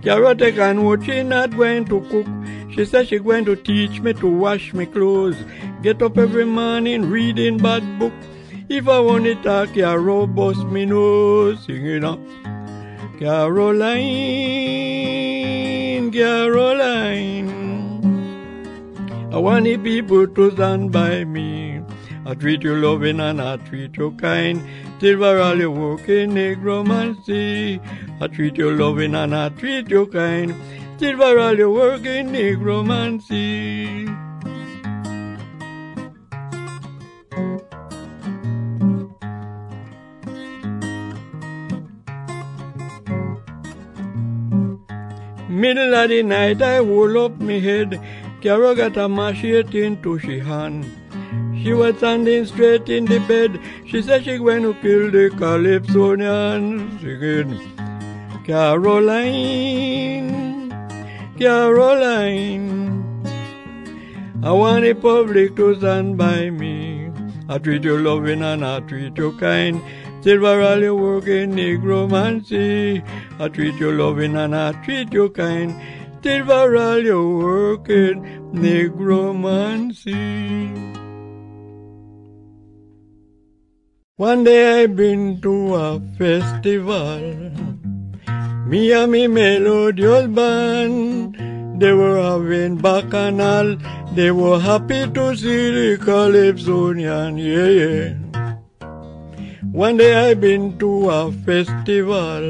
Carrot 0.05 0.43
and 0.43 0.85
what 0.85 1.03
she 1.03 1.23
not 1.23 1.57
going 1.57 1.87
to 1.87 2.01
cook. 2.11 2.27
She 2.75 2.85
said 2.85 3.09
she 3.09 3.19
going 3.19 3.47
to 3.47 3.57
teach 3.57 4.01
me 4.01 4.13
to 4.13 4.29
wash 4.29 4.75
my 4.75 4.85
clothes. 4.85 5.37
Get 5.83 6.03
up 6.03 6.19
every 6.19 6.45
morning 6.45 7.09
reading 7.09 7.57
bad 7.57 7.99
book. 7.99 8.13
If 8.69 8.87
I 8.87 9.01
want 9.01 9.25
to 9.25 9.35
talk, 9.37 9.73
Carol 9.73 10.27
bust 10.27 10.67
me 10.67 10.85
nose. 10.85 11.65
Sing 11.65 11.87
it 11.87 12.05
up. 12.05 12.21
Caroline, 13.19 13.95
Caroline. 16.13 17.49
I 19.33 19.39
want 19.39 19.65
the 19.65 19.79
people 19.79 20.27
to 20.27 20.51
stand 20.51 20.93
by 20.93 21.25
me. 21.25 21.83
I 22.27 22.35
treat 22.35 22.63
you 22.63 22.77
loving 22.77 23.21
and 23.21 23.41
I 23.41 23.57
treat 23.57 23.97
you 23.97 24.13
kind. 24.13 24.63
Till 25.05 25.19
we're 25.19 25.39
all 25.39 25.59
you 25.59 25.71
work 25.71 26.09
in 26.09 26.31
negromancy. 26.31 27.79
I 28.23 28.27
treat 28.27 28.57
you 28.57 28.71
loving 28.71 29.15
and 29.15 29.35
I 29.37 29.51
treat 29.51 29.91
you 29.91 30.07
kind. 30.07 30.55
Till 30.97 31.19
we're 31.19 31.39
all 31.41 31.59
you 31.59 31.71
work 31.71 32.07
in 32.07 32.29
negromancy. 32.29 34.09
Middle 45.51 45.95
of 45.95 46.09
the 46.09 46.23
night 46.23 46.63
I 46.63 46.79
roll 46.79 47.27
up 47.27 47.39
me 47.39 47.61
head. 47.61 48.01
Carol 48.41 48.75
got 48.75 48.97
a 48.97 49.07
machete 49.07 49.85
into 49.85 50.19
she 50.19 50.39
hand. 50.39 51.04
She 51.65 51.73
was 51.73 51.97
standing 51.97 52.45
straight 52.45 52.91
in 52.91 53.07
the 53.07 53.21
bed. 53.21 53.59
She 53.87 54.03
said 54.03 54.25
she 54.25 54.37
going 54.37 54.65
to 54.65 54.75
kill 54.83 55.11
the 55.11 55.31
Calypsonian. 55.31 57.01
Singing, 57.01 57.59
Caroline, 58.45 59.49
Caroline. 61.39 62.93
I 64.43 64.53
want 64.53 64.85
the 64.85 64.93
public 64.93 65.57
to 65.57 65.75
stand 65.77 66.19
by 66.19 66.51
me. 66.51 67.11
I 67.49 67.57
treat 67.57 67.83
you 67.83 67.97
loving 67.97 68.43
and 68.43 68.63
I 68.63 68.81
treat 68.81 69.17
you 69.17 69.33
kind. 69.39 69.81
Silver 70.21 70.61
all 70.61 70.83
you 70.83 70.95
work 70.95 71.27
in 71.29 71.53
negromancy. 71.53 73.03
I 73.41 73.49
treat 73.49 73.77
you 73.77 73.91
loving 73.91 74.37
and 74.37 74.55
I 74.55 74.73
treat 74.85 75.15
you 75.15 75.31
kind. 75.31 75.75
Silver 76.23 76.77
all 76.77 76.99
you 76.99 77.39
work 77.39 77.89
in 77.89 78.23
negromancy. 78.53 80.15
One 84.17 84.45
day 84.45 84.85
I 84.85 84.87
been 84.87 85.41
to 85.41 85.75
a 85.75 86.01
festival. 86.17 87.19
Me 88.65 88.93
and 88.93 89.11
me 89.11 89.27
melodious 89.27 90.29
band. 90.29 91.35
They 91.81 91.93
were 91.93 92.23
having 92.23 92.77
bacchanal. 92.77 93.77
They 94.15 94.31
were 94.31 94.61
happy 94.61 95.11
to 95.11 95.35
see 95.35 95.71
the 95.73 95.99
Calypsonian, 95.99 97.37
yeah, 97.37 97.67
yeah. 97.81 98.15
One 99.73 99.97
day 99.97 100.15
I 100.15 100.35
been 100.35 100.79
to 100.79 101.11
a 101.11 101.33
festival. 101.33 102.47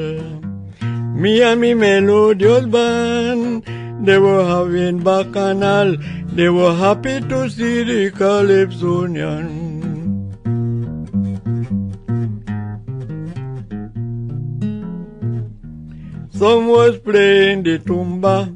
Me 1.17 1.41
and 1.41 1.63
me 1.63 1.73
melodious 1.73 2.67
band. 2.67 3.65
They 4.05 4.19
were 4.19 4.45
having 4.45 5.03
bacchanal. 5.03 5.97
They 6.27 6.51
were 6.51 6.75
happy 6.75 7.21
to 7.21 7.49
see 7.49 7.85
the 7.85 8.11
Calypsonian. 8.11 9.84
Some 16.45 16.69
was 16.69 16.99
playing 16.99 17.63
the 17.63 17.79
tumba. 17.79 18.55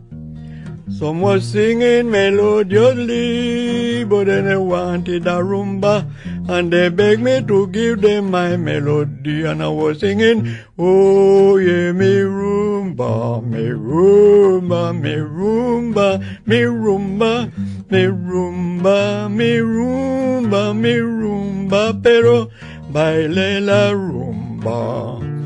Some 0.90 1.22
was 1.22 1.48
singing 1.48 2.10
melodiously, 2.10 4.04
but 4.04 4.26
then 4.26 4.44
they 4.44 4.58
wanted 4.58 5.26
a 5.26 5.40
rumba, 5.40 6.04
and 6.50 6.70
they 6.70 6.90
begged 6.90 7.22
me 7.22 7.40
to 7.48 7.66
give 7.68 8.02
them 8.02 8.30
my 8.30 8.58
melody, 8.58 9.44
and 9.44 9.62
I 9.62 9.68
was 9.68 10.00
singing, 10.00 10.54
oh 10.76 11.56
yeah, 11.56 11.92
me 11.92 12.12
rumba, 12.28 13.42
me 13.42 13.72
rumba, 13.72 14.92
me 14.92 15.14
rumba, 15.14 16.20
me 16.44 16.60
rumba, 16.68 17.50
me 17.88 18.02
rumba, 18.04 19.30
me 19.32 19.56
rumba, 19.64 20.76
me 20.76 20.92
rumba, 20.92 22.02
pero 22.02 22.50
baile 22.92 23.64
la 23.64 23.92
rumba. 23.92 25.37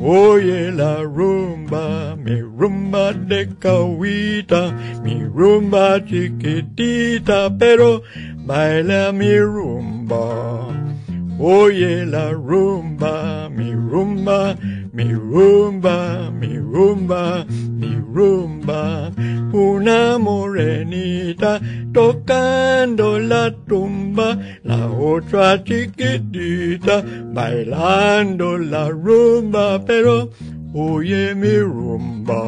Oye 0.00 0.70
la 0.70 1.02
rumba, 1.02 2.16
mi 2.16 2.40
rumba 2.40 3.12
de 3.12 3.46
cahuita, 3.58 4.72
mi 5.02 5.24
rumba 5.24 5.98
chiquitita, 6.06 7.50
pero 7.58 8.02
baila 8.46 9.12
mi 9.12 9.36
rumba. 9.36 10.70
Oye 11.40 12.06
la 12.06 12.30
rumba, 12.30 13.50
mi 13.50 13.72
rumba, 13.72 14.56
mi 14.98 15.14
rumba, 15.14 16.28
mi 16.40 16.58
rumba, 16.58 17.46
mi 17.48 17.94
rumba. 18.14 19.12
Una 19.52 20.18
morenita 20.18 21.60
tocando 21.92 23.16
la 23.18 23.48
tumba, 23.68 24.36
la 24.64 24.90
otra 24.90 25.62
chiquitita 25.62 26.96
bailando 27.32 28.58
la 28.58 28.88
rumba, 28.90 29.78
pero 29.86 30.30
oye 30.74 31.32
mi 31.34 31.56
rumba. 31.58 32.42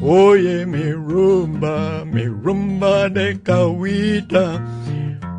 Oye 0.00 0.64
mi 0.64 0.90
rumba, 0.90 2.04
mi 2.10 2.24
rumba 2.24 3.12
de 3.12 3.38
cahuita. 3.44 4.58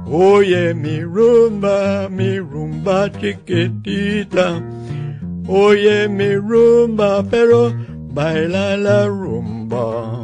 Oye 0.05 0.75
mi 0.75 1.01
rumba, 1.01 2.07
mi 2.07 2.37
rumba 2.37 3.09
chiquitita. 3.09 4.61
Oye 5.47 6.07
mi 6.07 6.35
rumba, 6.35 7.23
pero 7.29 7.73
baila 8.13 8.77
la 8.77 9.07
rumba. 9.07 10.23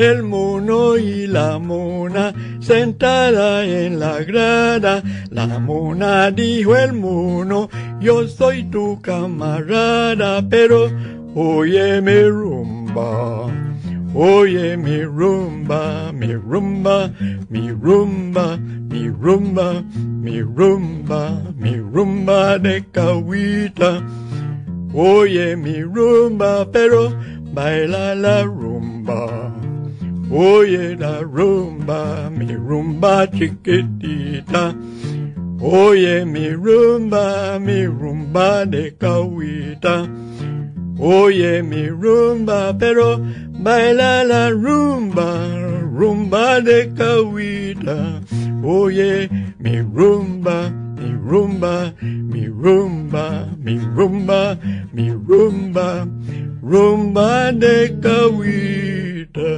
el 0.00 0.22
mono 0.22 0.96
y 0.96 1.26
la 1.26 1.58
mona 1.58 2.32
sentada 2.60 3.64
en 3.66 4.00
la 4.00 4.22
grada. 4.24 5.02
La 5.30 5.46
mona 5.58 6.30
dijo 6.30 6.74
el 6.74 6.94
mono, 6.94 7.68
yo 8.00 8.26
soy 8.26 8.64
tu 8.64 9.00
camarada, 9.02 10.42
pero 10.48 10.90
oye 11.34 12.00
mi 12.00 12.22
rumba. 12.22 13.46
Oye 14.14 14.76
mi 14.76 15.02
rumba, 15.02 16.12
mi 16.12 16.32
rumba, 16.34 17.10
mi 17.48 17.70
rumba, 17.70 18.58
mi 18.90 19.08
rumba, 19.08 19.84
mi 19.94 20.42
rumba, 20.42 21.22
mi 21.56 21.76
rumba 21.78 22.58
de 22.58 22.80
cahuita. 22.92 24.02
Oye 24.92 25.56
mi 25.56 25.82
rumba, 25.82 26.66
pero 26.72 27.10
baila 27.54 28.14
la 28.14 28.42
rumba. 28.42 29.54
Oye 30.30 30.96
la 30.96 31.22
rumba, 31.22 32.30
mi 32.30 32.46
rumba 32.46 33.26
chiquitita. 33.30 34.74
Oye 35.62 36.24
mi 36.24 36.48
rumba, 36.50 37.60
mi 37.60 37.86
rumba 37.86 38.66
de 38.66 38.90
cahuita. 38.98 40.08
Oye 40.98 41.62
mi 41.62 41.86
rumba, 41.88 42.76
pero 42.76 43.18
baila 43.62 44.24
la 44.24 44.50
rumba, 44.50 45.30
rumba 46.00 46.62
de 46.62 46.94
cahuita. 46.94 48.22
Oye 48.64 49.28
mi 49.58 49.82
rumba, 49.82 50.70
mi 50.96 51.12
rumba, 51.28 51.92
mi 52.00 52.46
rumba, 52.46 53.46
mi 53.58 53.78
rumba, 53.78 54.58
mi 54.92 55.10
rumba, 55.10 56.08
rumba 56.62 57.52
de 57.52 58.00
cahuita. 58.00 59.50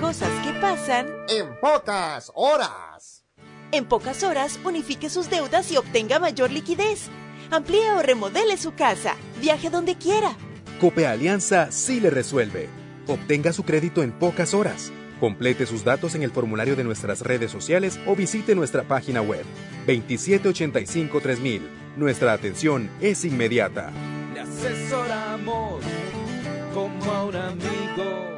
Cosas 0.00 0.30
que 0.44 0.52
pasan 0.60 1.06
en 1.28 1.46
pocas 1.60 2.30
horas. 2.36 3.24
En 3.72 3.84
pocas 3.84 4.22
horas 4.22 4.60
unifique 4.64 5.10
sus 5.10 5.28
deudas 5.28 5.72
y 5.72 5.76
obtenga 5.76 6.20
mayor 6.20 6.52
liquidez. 6.52 7.10
Amplíe 7.50 7.90
o 7.90 8.00
remodele 8.00 8.56
su 8.56 8.74
casa. 8.74 9.16
Viaje 9.40 9.70
donde 9.70 9.96
quiera. 9.96 10.36
Cope 10.78 11.08
Alianza 11.08 11.72
sí 11.72 11.98
le 11.98 12.08
resuelve. 12.08 12.68
Obtenga 13.08 13.52
su 13.52 13.64
crédito 13.64 14.04
en 14.04 14.12
pocas 14.12 14.54
horas. 14.54 14.92
Complete 15.18 15.66
sus 15.66 15.82
datos 15.82 16.14
en 16.14 16.22
el 16.22 16.30
formulario 16.30 16.76
de 16.76 16.84
nuestras 16.84 17.22
redes 17.22 17.50
sociales 17.50 17.98
o 18.06 18.14
visite 18.14 18.54
nuestra 18.54 18.84
página 18.84 19.20
web 19.20 19.44
2785-3000. 19.88 21.62
Nuestra 21.96 22.32
atención 22.32 22.88
es 23.00 23.24
inmediata. 23.24 23.90
Le 24.32 24.40
asesoramos 24.40 25.82
como 26.72 27.12
a 27.12 27.24
un 27.24 27.34
amigo. 27.34 28.28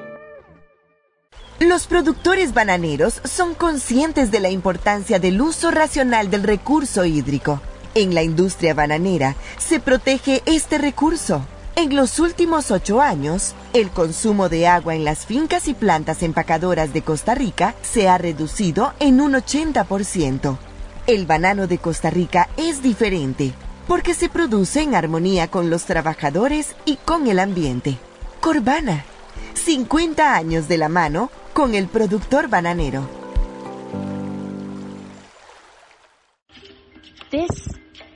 Los 1.59 1.87
productores 1.87 2.55
bananeros 2.55 3.21
son 3.25 3.55
conscientes 3.55 4.31
de 4.31 4.41
la 4.41 4.49
importancia 4.49 5.19
del 5.19 5.43
uso 5.43 5.71
racional 5.71 6.31
del 6.31 6.45
recurso 6.45 7.05
hídrico. 7.05 7.61
En 7.95 8.15
la 8.15 8.23
industria 8.23 8.73
bananera 8.73 9.37
se 9.59 9.79
protege 9.79 10.43
este 10.47 10.79
recurso. 10.79 11.45
En 11.81 11.97
los 11.97 12.19
últimos 12.19 12.71
ocho 12.71 13.01
años, 13.01 13.55
el 13.73 13.89
consumo 13.89 14.51
de 14.51 14.67
agua 14.67 14.95
en 14.95 15.03
las 15.03 15.25
fincas 15.25 15.67
y 15.67 15.73
plantas 15.73 16.23
empacadoras 16.23 16.93
de 16.93 17.01
Costa 17.01 17.35
Rica 17.35 17.75
se 17.81 18.07
ha 18.07 18.19
reducido 18.19 18.93
en 19.01 19.19
un 19.23 19.33
80%. 19.33 20.59
El 21.07 21.25
banano 21.25 21.67
de 21.67 21.79
Costa 21.79 22.11
Rica 22.11 22.51
es 22.59 22.83
diferente 22.83 23.55
porque 23.89 24.13
se 24.13 24.29
produce 24.29 24.83
en 24.83 24.95
armonía 24.95 25.49
con 25.49 25.71
los 25.71 25.87
trabajadores 25.87 26.77
y 26.85 26.97
con 26.97 27.29
el 27.29 27.39
ambiente. 27.39 27.97
Corbana, 28.43 29.07
50 29.55 30.35
años 30.35 30.69
de 30.69 30.77
la 30.77 30.91
mano 30.91 31.31
con 31.55 31.75
el 31.75 31.89
productor 31.89 32.49
bananero. 32.49 33.09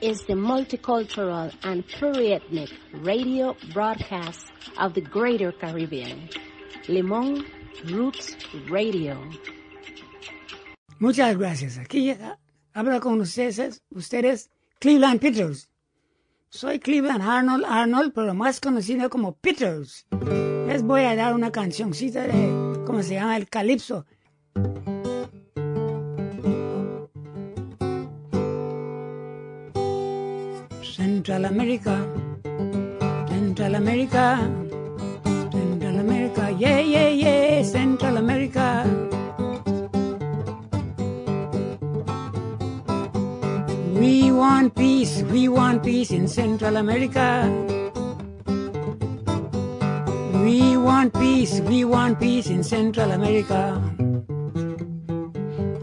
Is 0.04 0.22
the 0.26 0.34
multicultural 0.34 1.50
and 1.62 1.82
pluriethnic 1.88 2.70
radio 3.00 3.56
broadcast 3.72 4.52
of 4.78 4.92
the 4.92 5.00
Greater 5.00 5.50
Caribbean. 5.50 6.28
Limón 6.88 7.46
Roots 7.86 8.36
Radio. 8.68 9.16
Muchas 10.98 11.38
gracias. 11.38 11.78
Aquí 11.78 12.10
ah, 12.10 12.38
habla 12.74 13.00
con 13.00 13.18
ustedes, 13.22 13.82
ustedes 13.88 14.50
Cleveland 14.78 15.20
Peters. 15.20 15.70
Soy 16.50 16.78
Cleveland 16.78 17.22
Arnold 17.22 17.64
Arnold, 17.66 18.12
pero 18.14 18.34
más 18.34 18.60
conocido 18.60 19.08
como 19.08 19.32
Peters. 19.36 20.06
Les 20.66 20.82
voy 20.82 21.04
a 21.04 21.16
dar 21.16 21.34
una 21.34 21.50
cancioncita 21.50 22.24
de, 22.24 22.84
¿cómo 22.84 23.02
se 23.02 23.14
llama? 23.14 23.38
El 23.38 23.48
calipso. 23.48 24.04
Central 31.14 31.44
America, 31.44 31.94
Central 33.28 33.76
America, 33.76 34.36
Central 35.52 35.98
America, 36.00 36.56
yeah, 36.58 36.80
yeah, 36.80 37.08
yeah, 37.08 37.62
Central 37.62 38.16
America. 38.16 38.82
We 43.94 44.32
want 44.32 44.74
peace, 44.74 45.22
we 45.30 45.48
want 45.48 45.84
peace 45.84 46.10
in 46.10 46.26
Central 46.26 46.78
America. 46.78 47.46
We 50.42 50.76
want 50.76 51.14
peace, 51.14 51.60
we 51.60 51.84
want 51.84 52.18
peace 52.18 52.48
in 52.48 52.64
Central 52.64 53.12
America. 53.12 53.80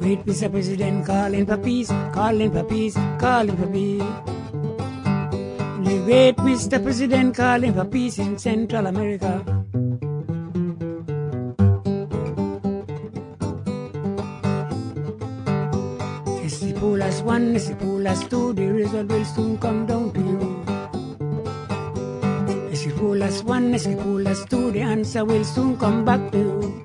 Wait, 0.02 0.26
Mr. 0.26 0.52
President, 0.52 1.06
calling 1.06 1.46
for 1.46 1.58
peace, 1.58 1.88
calling 2.12 2.52
for 2.52 2.66
peace, 2.66 2.98
calling 3.18 3.56
for 3.56 3.68
peace. 3.68 4.31
Wait, 5.92 6.38
Mr. 6.38 6.82
President, 6.82 7.36
calling 7.36 7.74
for 7.74 7.84
peace 7.84 8.18
in 8.18 8.38
Central 8.38 8.88
America. 8.88 9.44
As 16.46 16.60
the 16.62 16.74
pull 16.80 17.04
as 17.04 17.22
one, 17.24 17.56
as 17.56 17.68
the 17.68 18.68
result 18.72 19.08
will 19.12 19.26
soon 19.26 19.58
come 19.58 19.86
down 19.86 20.14
to 20.14 20.20
you. 20.22 20.64
As 22.72 22.86
you 22.86 22.94
pull 22.94 23.22
as 23.22 23.44
one, 23.44 23.74
as 23.74 23.86
you 23.86 23.98
pull 23.98 24.26
as 24.28 24.46
two, 24.46 24.72
the 24.72 24.80
answer 24.80 25.26
will 25.26 25.44
soon 25.44 25.76
come 25.78 26.06
back 26.06 26.32
to 26.32 26.38
you. 26.38 26.84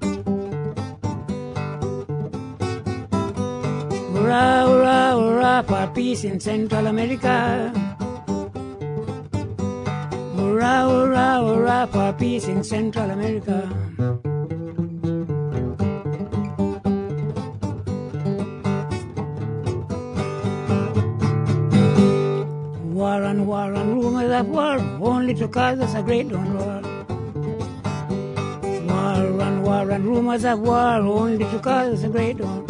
Hurrah, 4.15 4.67
hurrah, 4.67 5.15
hurrah 5.15 5.63
for 5.63 5.87
peace 5.95 6.25
in 6.25 6.41
Central 6.41 6.89
America. 6.89 7.86
Hurrah, 10.67 10.89
hurrah, 10.91 11.47
hurrah 11.47 11.87
for 11.87 12.13
peace 12.19 12.49
in 12.49 12.65
Central 12.65 13.09
America. 13.11 13.59
War 22.83 23.23
and 23.23 23.47
war 23.47 23.73
and 23.75 23.95
rumors 23.95 24.33
of 24.33 24.49
war 24.49 24.79
only 25.01 25.35
to 25.35 25.47
cause 25.47 25.79
us 25.79 25.95
a 25.95 26.03
great 26.03 26.27
war. 26.33 26.83
War 28.91 29.23
and 29.47 29.63
war 29.63 29.89
and 29.89 30.05
rumors 30.05 30.45
of 30.45 30.59
war 30.59 30.99
only 30.99 31.45
to 31.45 31.59
cause 31.61 31.95
us 31.95 32.03
a 32.03 32.09
great 32.09 32.39
war. 32.41 32.65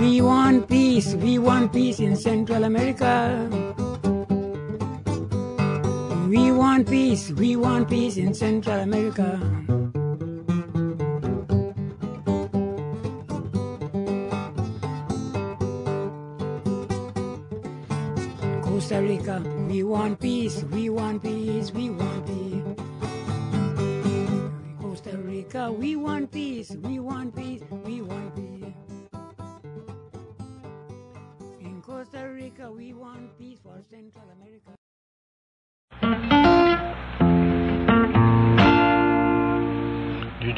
We 0.00 0.20
want 0.20 0.68
peace, 0.68 1.14
we 1.14 1.38
want 1.38 1.72
peace 1.72 2.00
in 2.00 2.16
Central 2.16 2.64
America. 2.64 3.68
We 6.38 6.52
want 6.52 6.88
peace, 6.88 7.32
we 7.32 7.56
want 7.56 7.90
peace 7.90 8.16
in 8.16 8.32
Central 8.32 8.78
America. 8.78 9.40
Costa 18.62 19.02
Rica, 19.02 19.42
we 19.68 19.82
want 19.82 20.20
peace, 20.20 20.62
we 20.70 20.90
want 20.90 21.24
peace, 21.24 21.72
we 21.72 21.90
want 21.90 22.24
peace. 22.24 22.62
Costa 24.80 25.16
Rica, 25.18 25.72
we 25.72 25.96
want 25.96 26.30
peace, 26.30 26.70
we 26.70 27.00
want 27.00 27.34
peace, 27.34 27.62
we 27.84 28.00
want 28.00 28.36
peace. 28.36 28.74
In 31.60 31.82
Costa 31.82 32.30
Rica, 32.32 32.70
we 32.70 32.92
want 32.92 33.36
peace 33.36 33.58
for 33.60 33.82
Central 33.90 34.24
America. 34.40 34.77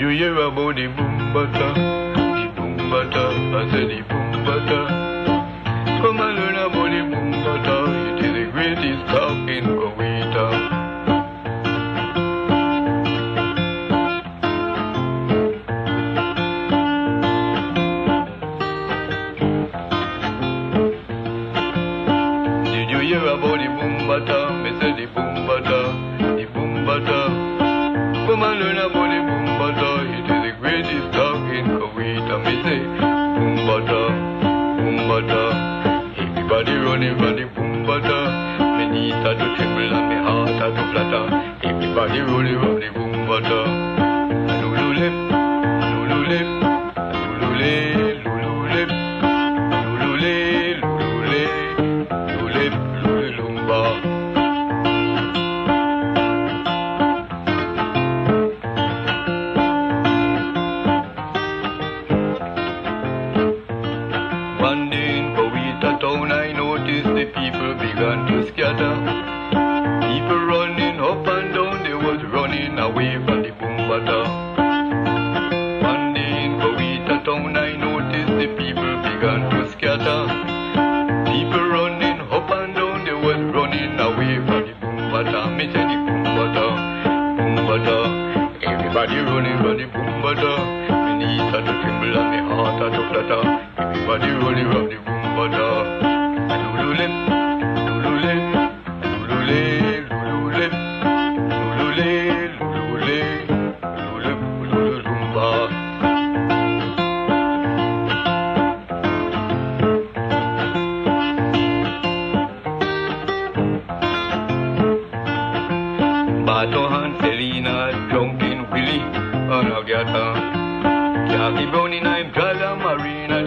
Do 0.00 0.08
you 0.08 0.16
hear 0.16 0.32
about 0.34 0.76
the 0.76 0.86
boom 0.86 1.34
bata? 1.34 1.74
The 1.76 2.48
boom 2.56 2.76
bata, 2.88 3.24
I 3.52 3.70
said 3.70 3.84
the 3.90 4.00
boom 4.08 4.32
bata. 4.46 4.78
Come 6.00 6.20
on, 6.20 6.36
learn 6.36 6.56
about 6.56 6.88
the 6.88 7.02
boom 7.04 7.30
bata. 7.44 7.74
It 8.16 8.24
is 8.24 8.32
the 8.32 8.44
greatest 8.50 9.02
cow 9.12 9.28
in 9.44 9.64
Koweta. 9.76 10.46
Did 22.72 22.88
you 22.88 23.00
hear 23.04 23.20
about 23.20 23.58
the 23.60 23.68
boom 23.68 24.08
bata? 24.08 24.38
Me 24.64 24.70
said 24.80 24.96
the 24.96 25.04
boom 25.12 25.46
bata, 25.46 25.80
the 26.40 26.46
boom 26.54 26.86
bata. 26.86 27.20
Come 28.26 28.42
on, 28.44 28.58
learn 28.60 28.78
about 28.78 28.99
harder, 39.22 39.38
do 39.38 39.56
triple 39.56 39.92
and 39.92 40.08
me 40.08 40.16
harder, 40.16 40.70
do 40.76 40.92
flatter. 40.92 41.24
Everybody 41.62 42.20
roll 42.20 42.46
it, 42.46 42.56
roll 42.56 42.82
it, 42.82 42.94
boom, 42.94 43.26
butter. 43.26 44.09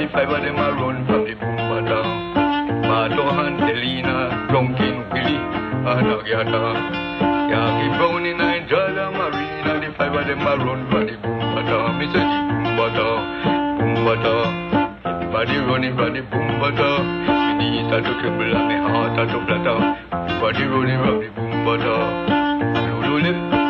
the 0.03 0.09
five 0.11 0.29
of 0.29 0.43
them 0.43 0.57
are 0.57 0.75
run 0.75 1.05
from 1.07 1.23
the 1.23 1.33
boom 1.39 1.55
madam. 1.55 2.07
Marto 2.83 3.23
Angelina, 3.23 4.47
drunken 4.49 5.07
Willie, 5.15 5.39
and 5.39 6.11
Agatha. 6.11 6.63
Yaki 7.47 7.87
Brown 7.95 8.25
in 8.25 8.41
a 8.41 8.67
Jala 8.67 9.11
Marina, 9.15 9.79
the 9.79 9.95
five 9.95 10.13
of 10.13 10.27
them 10.27 10.41
are 10.41 10.57
run 10.59 10.81
from 10.91 11.07
the 11.07 11.15
boom 11.23 11.39
madam. 11.55 12.01
It's 12.03 12.15
a 12.15 12.19
boom 12.19 12.75
madam, 12.75 13.15
boom 13.79 13.93
madam. 14.03 15.31
Body 15.31 15.57
running 15.57 15.95
from 15.95 16.13
the 16.13 16.21
boom 16.21 16.51
madam. 16.59 17.27
My 17.27 17.57
knees 17.57 17.87
are 17.93 18.01
to 18.03 18.13
tremble 18.19 18.51
and 18.51 18.67
my 18.67 18.77
heart 18.83 19.19
are 19.19 19.27
to 19.31 19.39
flutter. 19.47 19.79
Body 20.43 20.63
running 20.67 20.99
from 20.99 21.15
the 21.23 21.29
boom 21.31 21.63
madam. 21.63 22.11
Lulu 22.75 23.23
lip. 23.23 23.62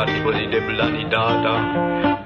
That's 0.00 0.16
the 0.24 0.48
devil 0.48 0.76
bloody 0.76 1.04
data. 1.12 1.54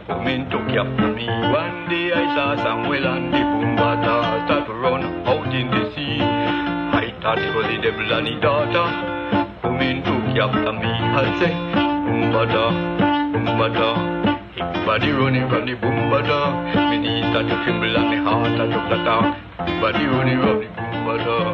Women 0.07 0.47
took 0.49 0.63
to 0.63 0.75
capture 0.79 1.11
me. 1.11 1.27
One 1.27 1.91
day 1.91 2.15
I 2.15 2.23
saw 2.31 2.55
Samuel 2.55 3.03
and 3.03 3.35
the 3.35 3.43
Pumbata 3.43 4.47
start 4.47 4.67
to 4.69 4.75
run 4.75 5.03
out 5.27 5.51
in 5.51 5.75
the 5.75 5.91
sea. 5.91 6.23
I 6.23 7.11
thought 7.19 7.43
it 7.43 7.51
the 7.51 7.83
devil 7.83 8.13
and 8.15 8.29
his 8.31 8.39
daughter. 8.39 8.87
Women 9.67 10.07
took 10.07 10.23
ya 10.39 10.47
from 10.55 10.79
me. 10.79 10.87
I 10.87 11.27
say, 11.43 11.51
Pumbata, 12.07 12.65
Pumbata. 13.35 13.91
Everybody 14.55 15.11
running 15.11 15.49
from 15.51 15.67
the 15.67 15.75
Pumbata. 15.75 16.91
Me 16.95 16.99
knees 17.03 17.27
start 17.35 17.51
to 17.51 17.57
tremble 17.67 17.91
and 17.91 18.07
my 18.07 18.23
heart 18.23 18.55
start 18.55 18.71
to 18.71 18.81
flutter. 18.87 19.35
Everybody 19.67 20.07
running 20.15 20.39
from 20.39 20.59
the 20.63 20.69
Pumbata. 20.79 21.54